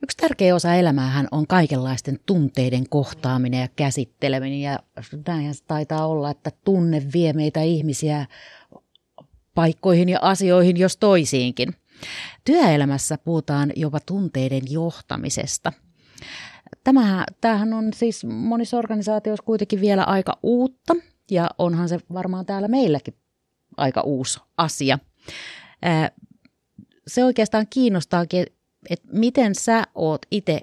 Yksi 0.02 0.16
tärkeä 0.16 0.54
osa 0.54 0.74
elämäähän 0.74 1.28
on 1.30 1.46
kaikenlaisten 1.46 2.18
tunteiden 2.26 2.88
kohtaaminen 2.88 3.60
ja 3.60 3.68
käsitteleminen 3.76 4.60
ja 4.60 4.78
näinhän 5.26 5.54
se 5.54 5.64
taitaa 5.64 6.06
olla, 6.06 6.30
että 6.30 6.50
tunne 6.64 7.02
vie 7.12 7.32
meitä 7.32 7.62
ihmisiä 7.62 8.26
paikkoihin 9.54 10.08
ja 10.08 10.18
asioihin 10.22 10.76
jos 10.76 10.96
toisiinkin. 10.96 11.74
Työelämässä 12.44 13.18
puhutaan 13.18 13.72
jopa 13.76 14.00
tunteiden 14.00 14.62
johtamisesta. 14.70 15.72
Tämähän, 16.84 17.24
tämähän 17.40 17.72
on 17.72 17.92
siis 17.94 18.24
monissa 18.24 18.78
organisaatioissa 18.78 19.44
kuitenkin 19.44 19.80
vielä 19.80 20.04
aika 20.04 20.38
uutta 20.42 20.94
ja 21.30 21.50
onhan 21.58 21.88
se 21.88 21.98
varmaan 22.12 22.46
täällä 22.46 22.68
meilläkin 22.68 23.14
aika 23.76 24.00
uusi 24.00 24.40
asia. 24.56 24.98
Se 27.06 27.24
oikeastaan 27.24 27.66
kiinnostaakin, 27.70 28.46
että 28.90 29.08
miten 29.12 29.54
sä 29.54 29.84
oot 29.94 30.26
itse 30.30 30.60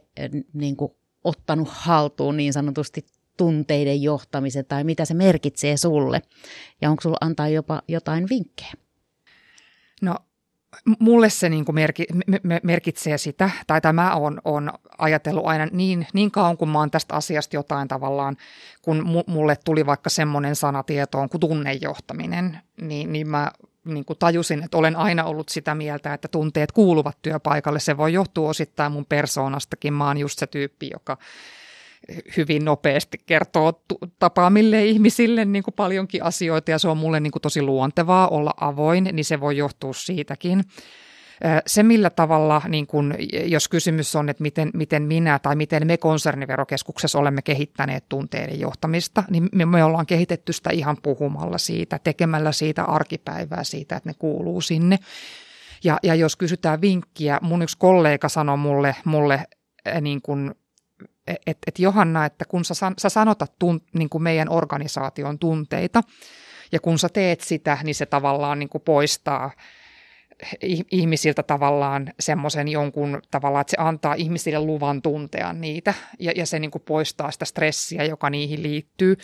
niin 0.53 0.77
ottanut 1.23 1.67
haltuun 1.71 2.38
niin 2.38 2.53
sanotusti 2.53 3.06
tunteiden 3.38 4.01
johtamisen 4.01 4.65
tai 4.65 4.84
mitä 4.84 5.06
se 5.06 5.13
merkitsee 5.13 5.77
sulle? 5.77 6.21
Ja 6.82 6.89
onko 6.89 7.01
sulla 7.01 7.17
antaa 7.21 7.47
jopa 7.47 7.82
jotain 7.88 8.30
vinkkejä? 8.30 8.73
No 10.01 10.15
mulle 10.99 11.30
se 11.30 11.49
niin 11.49 11.65
kuin 11.65 11.75
merki, 11.75 12.06
merkitsee 12.63 13.17
sitä, 13.17 13.49
tai 13.67 13.82
tämä 13.82 14.15
on, 14.15 14.41
on 14.45 14.71
ajatellut 14.97 15.45
aina 15.45 15.67
niin, 15.71 16.08
niin 16.13 16.32
kauan, 16.32 16.58
kun 16.58 16.69
mä 16.69 16.80
oon 16.80 16.91
tästä 16.91 17.15
asiasta 17.15 17.56
jotain 17.56 17.88
tavallaan, 17.88 18.38
kun 18.82 19.23
mulle 19.27 19.56
tuli 19.65 19.86
vaikka 19.86 20.10
semmoinen 20.10 20.56
sana 20.56 20.84
tietoon 20.84 21.30
kuin 21.30 21.41
tunnejohtaminen, 21.41 22.60
niin, 22.82 23.12
niin 23.12 23.27
mä 23.27 23.51
niin 23.93 24.06
kuin 24.06 24.19
tajusin, 24.19 24.63
että 24.63 24.78
olen 24.78 24.95
aina 24.95 25.23
ollut 25.23 25.50
sitä 25.50 25.76
mieltä, 25.76 26.13
että 26.13 26.28
tunteet 26.28 26.71
kuuluvat 26.71 27.17
työpaikalle. 27.21 27.80
Se 27.80 27.97
voi 27.97 28.13
johtua 28.13 28.50
osittain 28.50 28.91
mun 28.91 29.06
persoonastakin. 29.06 29.93
Mä 29.93 30.08
oon 30.08 30.17
just 30.17 30.39
se 30.39 30.47
tyyppi, 30.47 30.89
joka 30.93 31.17
hyvin 32.38 32.65
nopeasti 32.65 33.17
kertoo 33.26 33.84
tapaamille 34.19 34.86
ihmisille 34.86 35.45
niin 35.45 35.63
kuin 35.63 35.73
paljonkin 35.73 36.23
asioita 36.23 36.71
ja 36.71 36.80
se 36.80 36.88
on 36.88 36.97
mulle 36.97 37.19
niin 37.19 37.32
kuin 37.32 37.41
tosi 37.41 37.62
luontevaa 37.62 38.28
olla 38.28 38.54
avoin, 38.62 39.10
niin 39.13 39.26
se 39.26 39.39
voi 39.39 39.58
johtua 39.58 39.93
siitäkin. 39.93 40.63
Se, 41.67 41.84
millä 41.84 42.10
tavalla, 42.10 42.62
niin 42.67 42.88
kun, 42.88 43.15
jos 43.45 43.67
kysymys 43.67 44.15
on, 44.15 44.30
että 44.30 44.43
miten, 44.43 44.71
miten 44.73 45.04
minä 45.04 45.39
tai 45.39 45.56
miten 45.56 45.88
me 45.88 45.97
konserniverokeskuksessa 45.97 47.19
olemme 47.19 47.41
kehittäneet 47.41 48.06
tunteiden 48.10 48.60
johtamista, 48.60 49.23
niin 49.30 49.50
me, 49.52 49.65
me 49.65 49.84
ollaan 49.84 50.06
kehitetty 50.06 50.54
sitä 50.54 50.69
ihan 50.69 50.97
puhumalla 51.04 51.58
siitä, 51.58 52.00
tekemällä 52.04 52.52
siitä 52.52 52.84
arkipäivää 52.84 53.63
siitä, 53.63 53.95
että 53.95 54.10
ne 54.10 54.13
kuuluu 54.19 54.62
sinne. 54.62 55.00
Ja, 55.84 55.97
ja 56.04 56.15
jos 56.15 56.36
kysytään 56.36 56.82
vinkkiä, 56.82 57.39
mun 57.41 57.62
yksi 57.62 57.78
kollega 57.78 58.30
sanoi 58.30 58.58
mulle, 58.58 58.95
mulle 59.06 59.43
niin 60.02 60.21
kun 60.21 60.56
että 61.28 61.62
et 61.67 61.80
Johanna, 61.80 62.26
että 62.26 62.45
kun 62.45 62.65
sä, 62.65 62.73
sä 62.97 63.10
sanotat 63.10 63.54
tun, 63.60 63.82
niin 63.93 64.10
kuin 64.10 64.23
meidän 64.23 64.50
organisaation 64.50 65.39
tunteita, 65.39 66.02
ja 66.71 66.80
kun 66.80 67.00
sä 67.00 67.10
teet 67.10 67.41
sitä, 67.41 67.78
niin 67.84 67.95
se 67.95 68.06
tavallaan 68.06 68.60
niin 68.60 68.69
kuin 68.69 68.82
poistaa 68.82 69.52
ihmisiltä 70.91 71.43
tavallaan 71.43 72.13
semmoisen 72.19 72.67
jonkun 72.67 73.21
tavallaan, 73.32 73.62
että 73.62 73.71
se 73.71 73.78
antaa 73.80 74.13
ihmisille 74.13 74.60
luvan 74.60 75.02
tuntea 75.02 75.54
niitä 75.54 75.93
ja, 76.19 76.32
ja 76.36 76.45
se 76.45 76.60
niin 76.60 76.71
kuin 76.71 76.84
poistaa 76.88 77.32
sitä 77.32 77.45
stressiä, 77.45 78.04
joka 78.04 78.30
niihin 78.30 78.63
liittyy. 78.63 79.17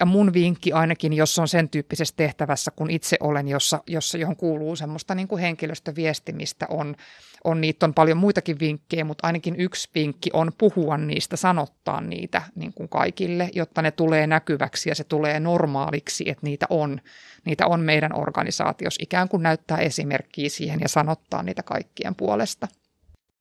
Ja 0.00 0.06
mun 0.06 0.32
vinkki 0.32 0.72
ainakin, 0.72 1.12
jos 1.12 1.38
on 1.38 1.48
sen 1.48 1.68
tyyppisessä 1.68 2.14
tehtävässä, 2.16 2.70
kun 2.70 2.90
itse 2.90 3.16
olen, 3.20 3.48
jossa, 3.48 3.82
jossa 3.86 4.18
johon 4.18 4.36
kuuluu 4.36 4.76
semmoista 4.76 5.14
niin 5.14 5.28
kuin 5.28 5.42
henkilöstöviestimistä, 5.42 6.66
on, 6.68 6.96
on 7.44 7.60
niitä 7.60 7.86
on 7.86 7.94
paljon 7.94 8.18
muitakin 8.18 8.58
vinkkejä, 8.60 9.04
mutta 9.04 9.26
ainakin 9.26 9.56
yksi 9.56 9.88
vinkki 9.94 10.30
on 10.32 10.52
puhua 10.58 10.96
niistä, 10.96 11.36
sanottaa 11.36 12.00
niitä 12.00 12.42
niin 12.54 12.72
kuin 12.72 12.88
kaikille, 12.88 13.50
jotta 13.54 13.82
ne 13.82 13.90
tulee 13.90 14.26
näkyväksi 14.26 14.88
ja 14.88 14.94
se 14.94 15.04
tulee 15.04 15.40
normaaliksi, 15.40 16.30
että 16.30 16.46
niitä 16.46 16.66
on, 16.70 17.00
niitä 17.44 17.66
on 17.66 17.80
meidän 17.80 18.18
organisaatiossa. 18.18 19.02
Ikään 19.02 19.28
kuin 19.28 19.42
näyttää 19.42 19.78
esimerkkiä 19.78 20.48
siihen 20.48 20.80
ja 20.80 20.88
sanottaa 20.88 21.42
niitä 21.42 21.62
kaikkien 21.62 22.14
puolesta. 22.14 22.68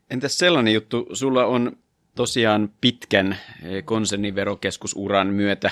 Entäs 0.09 0.37
sellainen 0.37 0.73
juttu, 0.73 1.07
sulla 1.13 1.45
on 1.45 1.77
tosiaan 2.15 2.69
pitkän 2.81 3.37
eh, 3.63 3.85
konserniverokeskusuran 3.85 5.27
myötä 5.27 5.71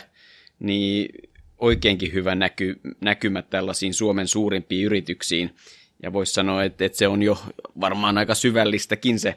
niin 0.63 1.29
oikeinkin 1.57 2.13
hyvä 2.13 2.35
näky, 2.35 2.79
näkymä 3.01 3.41
tällaisiin 3.41 3.93
Suomen 3.93 4.27
suurimpiin 4.27 4.85
yrityksiin. 4.85 5.55
Ja 6.03 6.13
voisi 6.13 6.33
sanoa, 6.33 6.63
että, 6.63 6.85
että 6.85 6.97
se 6.97 7.07
on 7.07 7.23
jo 7.23 7.43
varmaan 7.79 8.17
aika 8.17 8.35
syvällistäkin 8.35 9.19
se, 9.19 9.35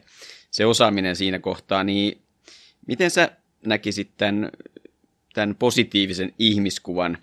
se 0.50 0.66
osaaminen 0.66 1.16
siinä 1.16 1.38
kohtaa. 1.38 1.84
Niin 1.84 2.22
miten 2.86 3.10
sä 3.10 3.30
näkisit 3.66 4.16
tämän, 4.16 4.50
tämän 5.34 5.54
positiivisen 5.54 6.32
ihmiskuvan 6.38 7.18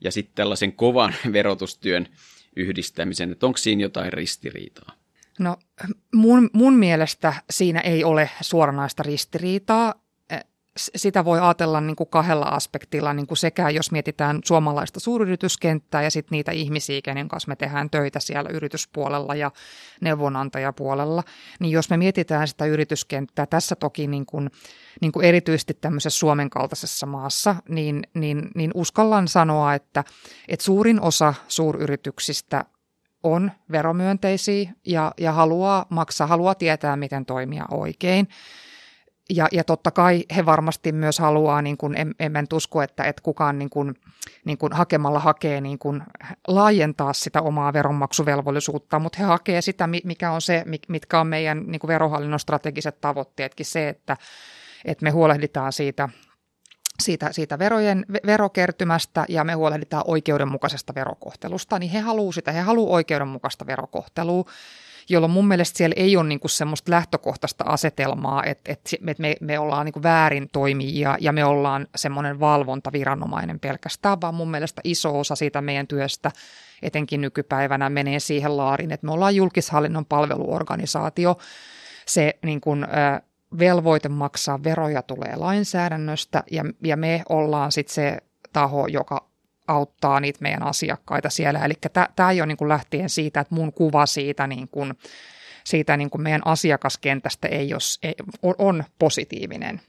ja 0.00 0.12
sitten 0.12 0.34
tällaisen 0.34 0.72
kovan 0.72 1.14
verotustyön 1.32 2.08
yhdistämisen, 2.56 3.32
että 3.32 3.46
onko 3.46 3.56
siinä 3.56 3.82
jotain 3.82 4.12
ristiriitaa? 4.12 4.92
No 5.38 5.56
mun, 6.14 6.50
mun 6.52 6.74
mielestä 6.74 7.34
siinä 7.50 7.80
ei 7.80 8.04
ole 8.04 8.30
suoranaista 8.40 9.02
ristiriitaa 9.02 10.03
sitä 10.76 11.24
voi 11.24 11.40
ajatella 11.40 11.80
niin 11.80 11.96
kuin 11.96 12.08
kahdella 12.08 12.46
aspektilla, 12.46 13.14
niin 13.14 13.26
kuin 13.26 13.38
sekä 13.38 13.70
jos 13.70 13.90
mietitään 13.90 14.40
suomalaista 14.44 15.00
suuryrityskenttää 15.00 16.02
ja 16.02 16.10
sitten 16.10 16.36
niitä 16.36 16.52
ihmisiä, 16.52 17.00
kenen 17.04 17.28
kanssa 17.28 17.48
me 17.48 17.56
tehdään 17.56 17.90
töitä 17.90 18.20
siellä 18.20 18.50
yrityspuolella 18.50 19.34
ja 19.34 19.50
neuvonantajapuolella, 20.00 21.22
niin 21.60 21.72
jos 21.72 21.90
me 21.90 21.96
mietitään 21.96 22.48
sitä 22.48 22.66
yrityskenttää 22.66 23.46
tässä 23.46 23.76
toki 23.76 24.06
niin 24.06 24.26
kuin, 24.26 24.50
niin 25.00 25.12
kuin 25.12 25.26
erityisesti 25.26 25.74
tämmöisessä 25.80 26.18
Suomen 26.18 26.50
kaltaisessa 26.50 27.06
maassa, 27.06 27.56
niin, 27.68 28.02
niin, 28.14 28.50
niin 28.54 28.70
uskallan 28.74 29.28
sanoa, 29.28 29.74
että, 29.74 30.04
että 30.48 30.64
suurin 30.64 31.00
osa 31.00 31.34
suuryrityksistä 31.48 32.64
on 33.22 33.52
veromyönteisiä 33.70 34.70
ja, 34.86 35.12
ja 35.18 35.32
haluaa 35.32 35.86
maksaa, 35.88 36.26
haluaa 36.26 36.54
tietää, 36.54 36.96
miten 36.96 37.26
toimia 37.26 37.64
oikein– 37.70 38.28
ja, 39.30 39.48
ja 39.52 39.64
totta 39.64 39.90
kai 39.90 40.24
he 40.36 40.46
varmasti 40.46 40.92
myös 40.92 41.18
haluaa, 41.18 41.62
niin 41.62 41.76
kuin, 41.76 41.96
en, 41.96 42.14
en 42.18 42.32
usko, 42.52 42.82
että, 42.82 43.04
että 43.04 43.22
kukaan 43.22 43.58
niin 43.58 43.70
kuin, 43.70 43.94
niin 44.44 44.58
kuin 44.58 44.72
hakemalla 44.72 45.18
hakee 45.18 45.60
niin 45.60 45.78
kuin 45.78 46.02
laajentaa 46.48 47.12
sitä 47.12 47.42
omaa 47.42 47.72
veronmaksuvelvollisuutta, 47.72 48.98
mutta 48.98 49.18
he 49.18 49.24
hakee 49.24 49.60
sitä, 49.60 49.88
mikä 50.04 50.30
on 50.30 50.40
se, 50.40 50.64
mitkä 50.88 51.20
on 51.20 51.26
meidän 51.26 51.64
niin 51.66 51.80
kuin 51.80 51.88
verohallinnon 51.88 52.40
strategiset 52.40 53.00
tavoitteetkin, 53.00 53.66
se, 53.66 53.88
että, 53.88 54.16
että 54.84 55.04
me 55.04 55.10
huolehditaan 55.10 55.72
siitä, 55.72 56.08
siitä, 57.02 57.32
siitä 57.32 57.58
verojen, 57.58 58.06
verokertymästä 58.26 59.24
ja 59.28 59.44
me 59.44 59.52
huolehditaan 59.52 60.04
oikeudenmukaisesta 60.06 60.94
verokohtelusta, 60.94 61.78
niin 61.78 61.90
he 61.90 62.00
haluavat 62.00 62.34
sitä, 62.34 62.52
he 62.52 62.60
haluavat 62.60 62.94
oikeudenmukaista 62.94 63.66
verokohtelua 63.66 64.44
jolloin 65.08 65.32
mun 65.32 65.48
mielestä 65.48 65.78
siellä 65.78 65.94
ei 65.96 66.16
ole 66.16 66.28
niinku 66.28 66.48
semmoista 66.48 66.90
lähtökohtaista 66.90 67.64
asetelmaa, 67.64 68.44
että, 68.44 68.72
että 68.72 68.96
me, 69.18 69.36
me 69.40 69.58
ollaan 69.58 69.84
niinku 69.84 70.02
väärin 70.02 70.48
toimijia 70.52 71.16
ja 71.20 71.32
me 71.32 71.44
ollaan 71.44 71.86
semmoinen 71.96 72.40
valvontaviranomainen 72.40 73.60
pelkästään, 73.60 74.20
vaan 74.20 74.34
mun 74.34 74.50
mielestä 74.50 74.80
iso 74.84 75.18
osa 75.18 75.36
siitä 75.36 75.60
meidän 75.60 75.86
työstä 75.86 76.30
etenkin 76.82 77.20
nykypäivänä 77.20 77.90
menee 77.90 78.20
siihen 78.20 78.56
laarin, 78.56 78.92
että 78.92 79.06
me 79.06 79.12
ollaan 79.12 79.36
julkishallinnon 79.36 80.06
palveluorganisaatio. 80.06 81.36
Se 82.06 82.34
niin 82.42 82.60
kuin, 82.60 82.86
velvoite 83.58 84.08
maksaa 84.08 84.64
veroja 84.64 85.02
tulee 85.02 85.36
lainsäädännöstä 85.36 86.44
ja, 86.50 86.64
ja 86.84 86.96
me 86.96 87.22
ollaan 87.28 87.72
sitten 87.72 87.94
se 87.94 88.18
taho, 88.52 88.86
joka 88.86 89.28
auttaa 89.68 90.20
niitä 90.20 90.38
meidän 90.42 90.62
asiakkaita 90.62 91.30
siellä. 91.30 91.64
Eli 91.64 91.74
tämä 92.16 92.30
ei 92.30 92.40
ole 92.40 92.46
niin 92.46 92.56
kuin 92.56 92.68
lähtien 92.68 93.10
siitä, 93.10 93.40
että 93.40 93.54
mun 93.54 93.72
kuva 93.72 94.06
siitä, 94.06 94.46
niin 94.46 94.68
kuin, 94.68 94.94
siitä 95.64 95.96
niin 95.96 96.10
kuin 96.10 96.22
meidän 96.22 96.42
asiakaskentästä 96.44 97.48
ei 97.48 97.68
jos, 97.68 97.98
ei, 98.02 98.14
on, 98.42 98.54
on 98.58 98.84
positiivinen 98.98 99.80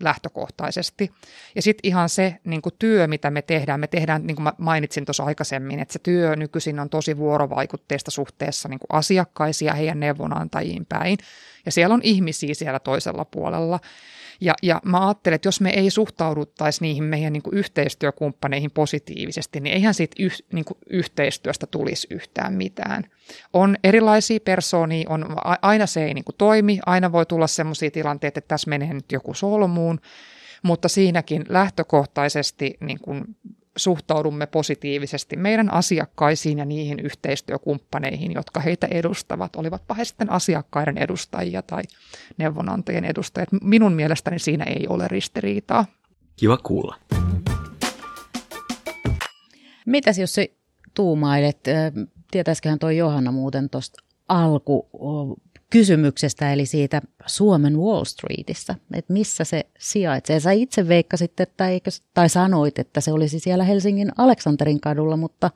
lähtökohtaisesti. 0.00 1.10
Ja 1.54 1.62
sitten 1.62 1.88
ihan 1.88 2.08
se 2.08 2.36
niin 2.44 2.62
työ, 2.78 3.06
mitä 3.06 3.30
me 3.30 3.42
tehdään, 3.42 3.80
me 3.80 3.86
tehdään, 3.86 4.26
niin 4.26 4.36
kuin 4.36 4.48
mainitsin 4.58 5.04
tuossa 5.04 5.24
aikaisemmin, 5.24 5.80
että 5.80 5.92
se 5.92 5.98
työ 5.98 6.36
nykyisin 6.36 6.80
on 6.80 6.90
tosi 6.90 7.16
vuorovaikutteista 7.16 8.10
suhteessa 8.10 8.68
niin 8.68 8.80
asiakkaisia 8.92 9.74
heidän 9.74 10.00
neuvonantajiin 10.00 10.86
päin. 10.86 11.18
Ja 11.66 11.72
siellä 11.72 11.94
on 11.94 12.00
ihmisiä 12.04 12.54
siellä 12.54 12.80
toisella 12.80 13.24
puolella. 13.24 13.80
Ja, 14.40 14.54
ja 14.62 14.80
mä 14.84 15.06
ajattelen, 15.06 15.34
että 15.34 15.48
jos 15.48 15.60
me 15.60 15.70
ei 15.70 15.90
suhtauduttaisi 15.90 16.82
niihin 16.82 17.04
meidän 17.04 17.32
niin 17.32 17.42
yhteistyökumppaneihin 17.52 18.70
positiivisesti, 18.70 19.60
niin 19.60 19.74
eihän 19.74 19.94
siitä 19.94 20.16
yh, 20.18 20.32
niin 20.52 20.64
yhteistyöstä 20.90 21.66
tulisi 21.66 22.06
yhtään 22.10 22.54
mitään. 22.54 23.04
On 23.52 23.76
erilaisia 23.84 24.40
persoonia, 24.40 25.10
on, 25.10 25.36
aina 25.62 25.86
se 25.86 26.04
ei 26.04 26.14
niin 26.14 26.24
toimi, 26.38 26.78
aina 26.86 27.12
voi 27.12 27.26
tulla 27.26 27.46
sellaisia 27.46 27.90
tilanteita, 27.90 28.38
että 28.38 28.48
tässä 28.48 28.70
menee 28.70 28.94
nyt 28.94 29.12
joku 29.12 29.34
solmuun, 29.82 30.00
mutta 30.62 30.88
siinäkin 30.88 31.44
lähtökohtaisesti 31.48 32.76
niin 32.80 32.98
kuin 33.00 33.24
suhtaudumme 33.76 34.46
positiivisesti 34.46 35.36
meidän 35.36 35.72
asiakkaisiin 35.72 36.58
ja 36.58 36.64
niihin 36.64 37.00
yhteistyökumppaneihin, 37.00 38.32
jotka 38.32 38.60
heitä 38.60 38.86
edustavat, 38.90 39.56
olivatpa 39.56 39.94
he 39.94 40.04
sitten 40.04 40.30
asiakkaiden 40.30 40.98
edustajia 40.98 41.62
tai 41.62 41.82
neuvonantajien 42.38 43.04
edustajat. 43.04 43.48
Minun 43.62 43.92
mielestäni 43.92 44.38
siinä 44.38 44.64
ei 44.64 44.86
ole 44.88 45.08
ristiriitaa. 45.08 45.84
Kiva 46.36 46.56
kuulla. 46.56 46.96
Mitäs 49.86 50.18
jos 50.18 50.34
se 50.34 50.52
tuumailet, 50.94 51.60
tietäisiköhän 52.30 52.78
tuo 52.78 52.90
Johanna 52.90 53.32
muuten 53.32 53.70
tuosta 53.70 54.02
alku 54.28 54.88
kysymyksestä, 55.72 56.52
eli 56.52 56.66
siitä 56.66 57.00
Suomen 57.26 57.78
Wall 57.78 58.04
Streetistä, 58.04 58.74
että 58.94 59.12
missä 59.12 59.44
se 59.44 59.66
sijaitsee. 59.78 60.40
Sä 60.40 60.50
itse 60.50 60.88
veikkasit, 60.88 61.40
että 61.40 61.68
eikö, 61.68 61.90
tai 62.14 62.28
sanoit, 62.28 62.78
että 62.78 63.00
se 63.00 63.12
olisi 63.12 63.40
siellä 63.40 63.64
Helsingin 63.64 64.12
Aleksanterin 64.18 64.80
kadulla, 64.80 65.16
mutta 65.16 65.50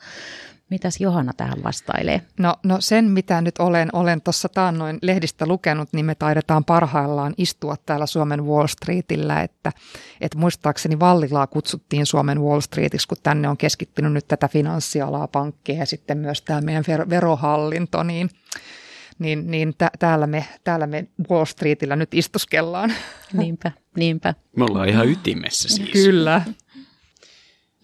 Mitäs 0.70 1.00
Johanna 1.00 1.32
tähän 1.36 1.62
vastailee? 1.64 2.22
No, 2.38 2.56
no 2.62 2.76
sen, 2.80 3.04
mitä 3.04 3.40
nyt 3.40 3.58
olen, 3.58 3.88
olen 3.92 4.20
tuossa 4.20 4.48
taannoin 4.48 4.98
lehdistä 5.02 5.46
lukenut, 5.46 5.88
niin 5.92 6.06
me 6.06 6.14
taidetaan 6.14 6.64
parhaillaan 6.64 7.34
istua 7.38 7.76
täällä 7.86 8.06
Suomen 8.06 8.46
Wall 8.46 8.66
Streetillä, 8.66 9.42
että, 9.42 9.72
että 10.20 10.38
muistaakseni 10.38 11.00
Vallilaa 11.00 11.46
kutsuttiin 11.46 12.06
Suomen 12.06 12.42
Wall 12.42 12.60
Streetiksi, 12.60 13.08
kun 13.08 13.16
tänne 13.22 13.48
on 13.48 13.56
keskittynyt 13.56 14.12
nyt 14.12 14.28
tätä 14.28 14.48
finanssialaa, 14.48 15.28
pankkeja 15.28 15.78
ja 15.78 15.86
sitten 15.86 16.18
myös 16.18 16.42
tämä 16.42 16.60
meidän 16.60 16.84
verohallinto, 17.10 18.02
niin 18.02 18.30
niin, 19.18 19.50
niin 19.50 19.74
tä, 19.78 19.90
täällä, 19.98 20.26
me, 20.26 20.46
täällä 20.64 20.86
me 20.86 21.08
Wall 21.30 21.44
Streetillä 21.44 21.96
nyt 21.96 22.14
istuskellaan. 22.14 22.92
Niinpä, 23.32 23.72
niinpä. 23.96 24.34
Me 24.56 24.64
ollaan 24.64 24.88
ihan 24.88 25.08
ytimessä 25.08 25.68
siis. 25.68 25.90
Kyllä. 25.90 26.42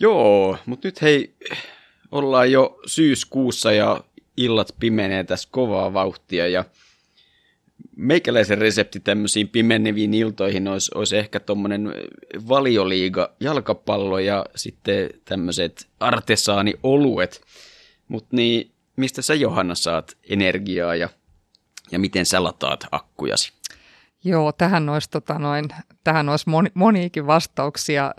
Joo, 0.00 0.58
mutta 0.66 0.88
nyt 0.88 1.02
hei, 1.02 1.34
ollaan 2.10 2.52
jo 2.52 2.80
syyskuussa 2.86 3.72
ja 3.72 4.04
illat 4.36 4.74
pimenee 4.80 5.24
tässä 5.24 5.48
kovaa 5.52 5.92
vauhtia 5.92 6.48
ja 6.48 6.64
meikäläisen 7.96 8.58
resepti 8.58 9.00
tämmöisiin 9.00 9.48
pimeneviin 9.48 10.14
iltoihin 10.14 10.68
olisi, 10.68 10.90
olisi 10.94 11.16
ehkä 11.16 11.40
tuommoinen 11.40 11.94
valioliiga 12.48 13.32
jalkapallo 13.40 14.18
ja 14.18 14.46
sitten 14.56 15.10
tämmöiset 15.24 15.86
artesaani-oluet. 16.00 17.40
Mutta 18.08 18.36
niin, 18.36 18.70
mistä 18.96 19.22
sä 19.22 19.34
Johanna 19.34 19.74
saat 19.74 20.16
energiaa 20.28 20.94
ja, 20.94 21.08
ja 21.92 21.98
miten 21.98 22.26
sä 22.26 22.44
lataat 22.44 22.86
akkujasi? 22.92 23.52
Joo, 24.24 24.52
tähän 24.52 24.88
olisi, 24.88 25.10
tota 25.10 25.38
noin, 25.38 25.68
tähän 26.04 26.28
olisi 26.28 26.48
moni, 26.48 26.70
moniikin 26.74 27.26
vastauksia. 27.26 28.14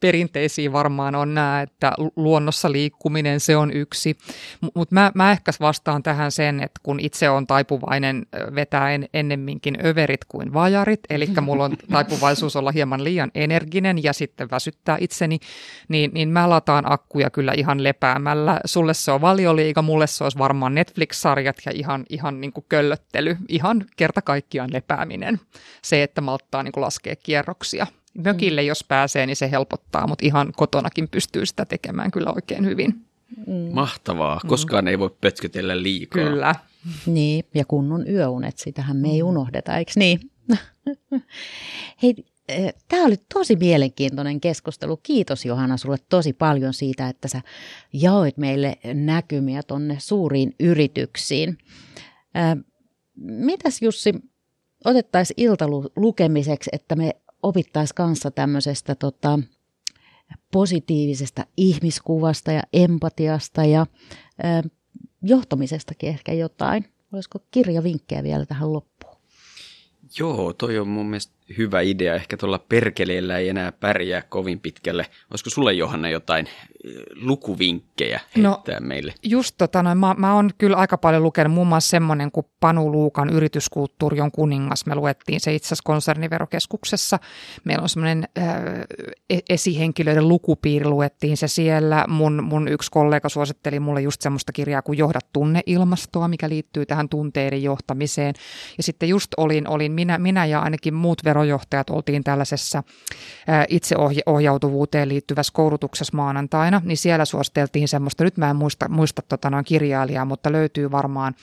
Perinteisiä 0.00 0.72
varmaan 0.72 1.14
on 1.14 1.34
nämä, 1.34 1.62
että 1.62 1.92
luonnossa 2.16 2.72
liikkuminen, 2.72 3.40
se 3.40 3.56
on 3.56 3.70
yksi. 3.70 4.16
Mutta 4.74 4.94
mä, 4.94 5.12
mä 5.14 5.32
ehkä 5.32 5.52
vastaan 5.60 6.02
tähän 6.02 6.32
sen, 6.32 6.62
että 6.62 6.80
kun 6.82 7.00
itse 7.00 7.30
on 7.30 7.46
taipuvainen 7.46 8.26
vetää 8.54 8.90
en, 8.90 9.08
ennemminkin 9.14 9.78
överit 9.86 10.24
kuin 10.24 10.52
vajarit, 10.52 11.00
eli 11.10 11.26
mulla 11.40 11.64
on 11.64 11.76
taipuvaisuus 11.92 12.56
olla 12.56 12.70
hieman 12.70 13.04
liian 13.04 13.30
energinen 13.34 14.02
ja 14.02 14.12
sitten 14.12 14.50
väsyttää 14.50 14.96
itseni, 15.00 15.38
niin, 15.88 16.10
niin 16.14 16.28
mä 16.28 16.50
lataan 16.50 16.92
akkuja 16.92 17.30
kyllä 17.30 17.52
ihan 17.56 17.84
lepäämällä. 17.84 18.60
Sulle 18.64 18.94
se 18.94 19.12
on 19.12 19.20
valioliiga, 19.20 19.82
mulle 19.82 20.06
se 20.06 20.24
olisi 20.24 20.38
varmaan 20.38 20.74
Netflix-sarjat 20.74 21.56
ja 21.66 21.72
ihan, 21.74 22.04
ihan 22.08 22.40
niin 22.40 22.52
kuin 22.52 22.66
köllöttely, 22.68 23.36
ihan 23.48 23.84
kerta 23.96 24.22
kaikkiaan 24.22 24.72
lepääminen. 24.72 25.40
Se, 25.82 26.02
että 26.02 26.20
malttaa 26.20 26.62
niin 26.62 26.72
kuin 26.78 26.84
laskea 26.84 27.16
kierroksia. 27.16 27.86
Mökille, 28.24 28.62
jos 28.62 28.84
pääsee, 28.84 29.26
niin 29.26 29.36
se 29.36 29.50
helpottaa, 29.50 30.06
mutta 30.06 30.26
ihan 30.26 30.52
kotonakin 30.56 31.08
pystyy 31.08 31.46
sitä 31.46 31.64
tekemään 31.64 32.10
kyllä 32.10 32.32
oikein 32.36 32.64
hyvin. 32.64 33.04
Mm. 33.46 33.54
Mahtavaa. 33.72 34.40
Koskaan 34.46 34.84
mm. 34.84 34.88
ei 34.88 34.98
voi 34.98 35.16
pötkötellä 35.20 35.82
liikaa. 35.82 36.24
Kyllä. 36.24 36.54
Niin, 37.06 37.44
ja 37.54 37.64
kunnon 37.64 38.08
yöunet, 38.08 38.58
sitähän 38.58 38.96
me 38.96 39.08
ei 39.08 39.22
mm. 39.22 39.28
unohdeta, 39.28 39.76
eikö 39.76 39.92
niin? 39.96 40.20
Hei, 42.02 42.14
eh, 42.48 42.74
tämä 42.88 43.04
oli 43.04 43.16
tosi 43.34 43.56
mielenkiintoinen 43.56 44.40
keskustelu. 44.40 44.96
Kiitos 44.96 45.44
Johanna 45.44 45.76
sulle 45.76 45.96
tosi 46.08 46.32
paljon 46.32 46.74
siitä, 46.74 47.08
että 47.08 47.28
sä 47.28 47.40
jaoit 47.92 48.36
meille 48.36 48.78
näkymiä 48.94 49.62
tonne 49.62 49.96
suuriin 49.98 50.54
yrityksiin. 50.60 51.58
Mitäs 53.20 53.82
Jussi, 53.82 54.14
otettaisiin 54.84 55.34
iltalukemiseksi, 55.40 56.70
että 56.72 56.96
me 56.96 57.16
opittaisiin 57.42 57.94
kanssa 57.94 58.30
tämmöisestä 58.30 58.94
tota, 58.94 59.38
positiivisesta 60.52 61.46
ihmiskuvasta 61.56 62.52
ja 62.52 62.62
empatiasta 62.72 63.64
ja 63.64 63.86
ö, 64.44 64.68
johtamisestakin 65.22 66.08
ehkä 66.08 66.32
jotain. 66.32 66.84
Olisiko 67.12 67.38
kirjavinkkejä 67.50 68.22
vielä 68.22 68.46
tähän 68.46 68.72
loppuun? 68.72 69.16
Joo, 70.18 70.52
toi 70.52 70.78
on 70.78 70.88
mun 70.88 71.06
mielestä 71.06 71.37
hyvä 71.58 71.80
idea. 71.80 72.14
Ehkä 72.14 72.36
tuolla 72.36 72.58
perkeleellä 72.58 73.38
ei 73.38 73.48
enää 73.48 73.72
pärjää 73.72 74.22
kovin 74.22 74.60
pitkälle. 74.60 75.06
Olisiko 75.30 75.50
sulle 75.50 75.72
Johanna 75.72 76.08
jotain 76.08 76.46
eh, 76.46 76.92
lukuvinkkejä 77.14 78.20
no, 78.36 78.50
heittää 78.50 78.80
no, 78.80 78.86
meille? 78.86 79.14
Just 79.22 79.54
tota, 79.58 79.82
no, 79.82 79.94
mä, 79.94 80.14
mä 80.18 80.34
oon 80.34 80.50
kyllä 80.58 80.76
aika 80.76 80.98
paljon 80.98 81.22
lukenut 81.22 81.52
muun 81.52 81.66
muassa 81.66 81.90
semmoinen 81.90 82.30
kuin 82.32 82.46
Panu 82.60 82.92
Luukan 82.92 83.30
yrityskulttuuri 83.30 84.20
on 84.20 84.30
kuningas. 84.30 84.86
Me 84.86 84.94
luettiin 84.94 85.40
se 85.40 85.54
itse 85.54 85.66
asiassa 85.66 85.82
konserniverokeskuksessa. 85.84 87.18
Meillä 87.64 87.82
on 87.82 87.88
semmoinen 87.88 88.28
äh, 88.38 88.46
esihenkilöiden 89.50 90.28
lukupiiri, 90.28 90.84
luettiin 90.84 91.36
se 91.36 91.48
siellä. 91.48 92.04
Mun, 92.08 92.44
mun 92.44 92.68
yksi 92.68 92.90
kollega 92.90 93.28
suositteli 93.28 93.80
mulle 93.80 94.00
just 94.00 94.20
semmoista 94.20 94.52
kirjaa 94.52 94.82
kuin 94.82 94.98
Johda 94.98 95.20
tunneilmastoa, 95.32 96.28
mikä 96.28 96.48
liittyy 96.48 96.86
tähän 96.86 97.08
tunteiden 97.08 97.62
johtamiseen. 97.62 98.34
Ja 98.76 98.82
sitten 98.82 99.08
just 99.08 99.34
olin, 99.36 99.68
olin 99.68 99.92
minä, 99.92 100.18
minä 100.18 100.46
ja 100.46 100.60
ainakin 100.60 100.94
muut 100.94 101.24
vero 101.24 101.37
verojohtajat 101.38 101.90
oltiin 101.90 102.24
tällaisessa 102.24 102.82
itseohjautuvuuteen 103.68 105.08
liittyvässä 105.08 105.52
koulutuksessa 105.52 106.16
maanantaina, 106.16 106.82
niin 106.84 106.96
siellä 106.96 107.24
suositeltiin 107.24 107.88
semmoista, 107.88 108.24
nyt 108.24 108.36
mä 108.36 108.50
en 108.50 108.56
muista, 108.56 108.88
muista 108.88 109.22
tota 109.22 109.50
noin 109.50 109.64
kirjailijaa, 109.64 110.24
mutta 110.24 110.52
löytyy 110.52 110.90
varmaan, 110.90 111.34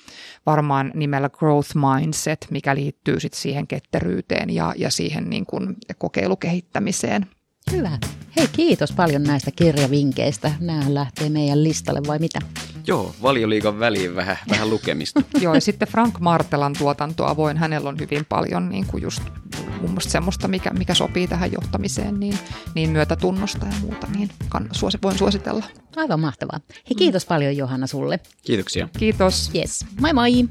varmaan 0.45 0.91
nimellä 0.93 1.29
Growth 1.29 1.71
Mindset, 1.75 2.47
mikä 2.51 2.75
liittyy 2.75 3.19
sitten 3.19 3.41
siihen 3.41 3.67
ketteryyteen 3.67 4.49
ja, 4.49 4.73
ja 4.77 4.89
siihen 4.89 5.29
niin 5.29 5.45
kuin 5.45 5.75
kokeilukehittämiseen. 5.97 7.25
Hyvä. 7.71 7.97
Hei, 8.37 8.47
kiitos 8.47 8.91
paljon 8.91 9.23
näistä 9.23 9.51
kirjavinkkeistä. 9.51 10.51
Nämä 10.59 10.93
lähtee 10.93 11.29
meidän 11.29 11.63
listalle 11.63 12.01
vai 12.07 12.19
mitä? 12.19 12.39
Joo, 12.87 13.15
valioliikan 13.21 13.79
väliin 13.79 14.15
vähän, 14.15 14.37
vähän 14.49 14.69
lukemista. 14.69 15.21
Joo, 15.41 15.53
ja 15.53 15.61
sitten 15.61 15.87
Frank 15.87 16.19
Martelan 16.19 16.73
tuotantoa 16.77 17.35
voin, 17.35 17.57
hänellä 17.57 17.89
on 17.89 17.99
hyvin 17.99 18.25
paljon 18.25 18.69
niin 18.69 18.85
kuin 18.85 19.03
just 19.03 19.21
mun 19.85 19.93
mielestä 19.93 20.11
semmoista, 20.11 20.47
mikä, 20.47 20.69
mikä 20.69 20.93
sopii 20.93 21.27
tähän 21.27 21.51
johtamiseen, 21.51 22.19
niin, 22.19 22.37
niin 22.75 22.89
myötätunnosta 22.89 23.65
ja 23.65 23.73
muuta, 23.81 24.07
niin 24.15 24.29
kann, 24.49 24.69
suosi, 24.71 24.97
voin 25.03 25.17
suositella. 25.17 25.65
Aivan 25.95 26.19
mahtavaa. 26.19 26.59
Hei, 26.89 26.95
kiitos 26.97 27.25
mm. 27.25 27.27
paljon 27.27 27.57
Johanna 27.57 27.87
sulle. 27.87 28.19
Kiitoksia. 28.45 28.89
Kiitos. 28.97 29.51
Yes. 29.55 29.85
Moi 30.01 30.13
moi. 30.13 30.49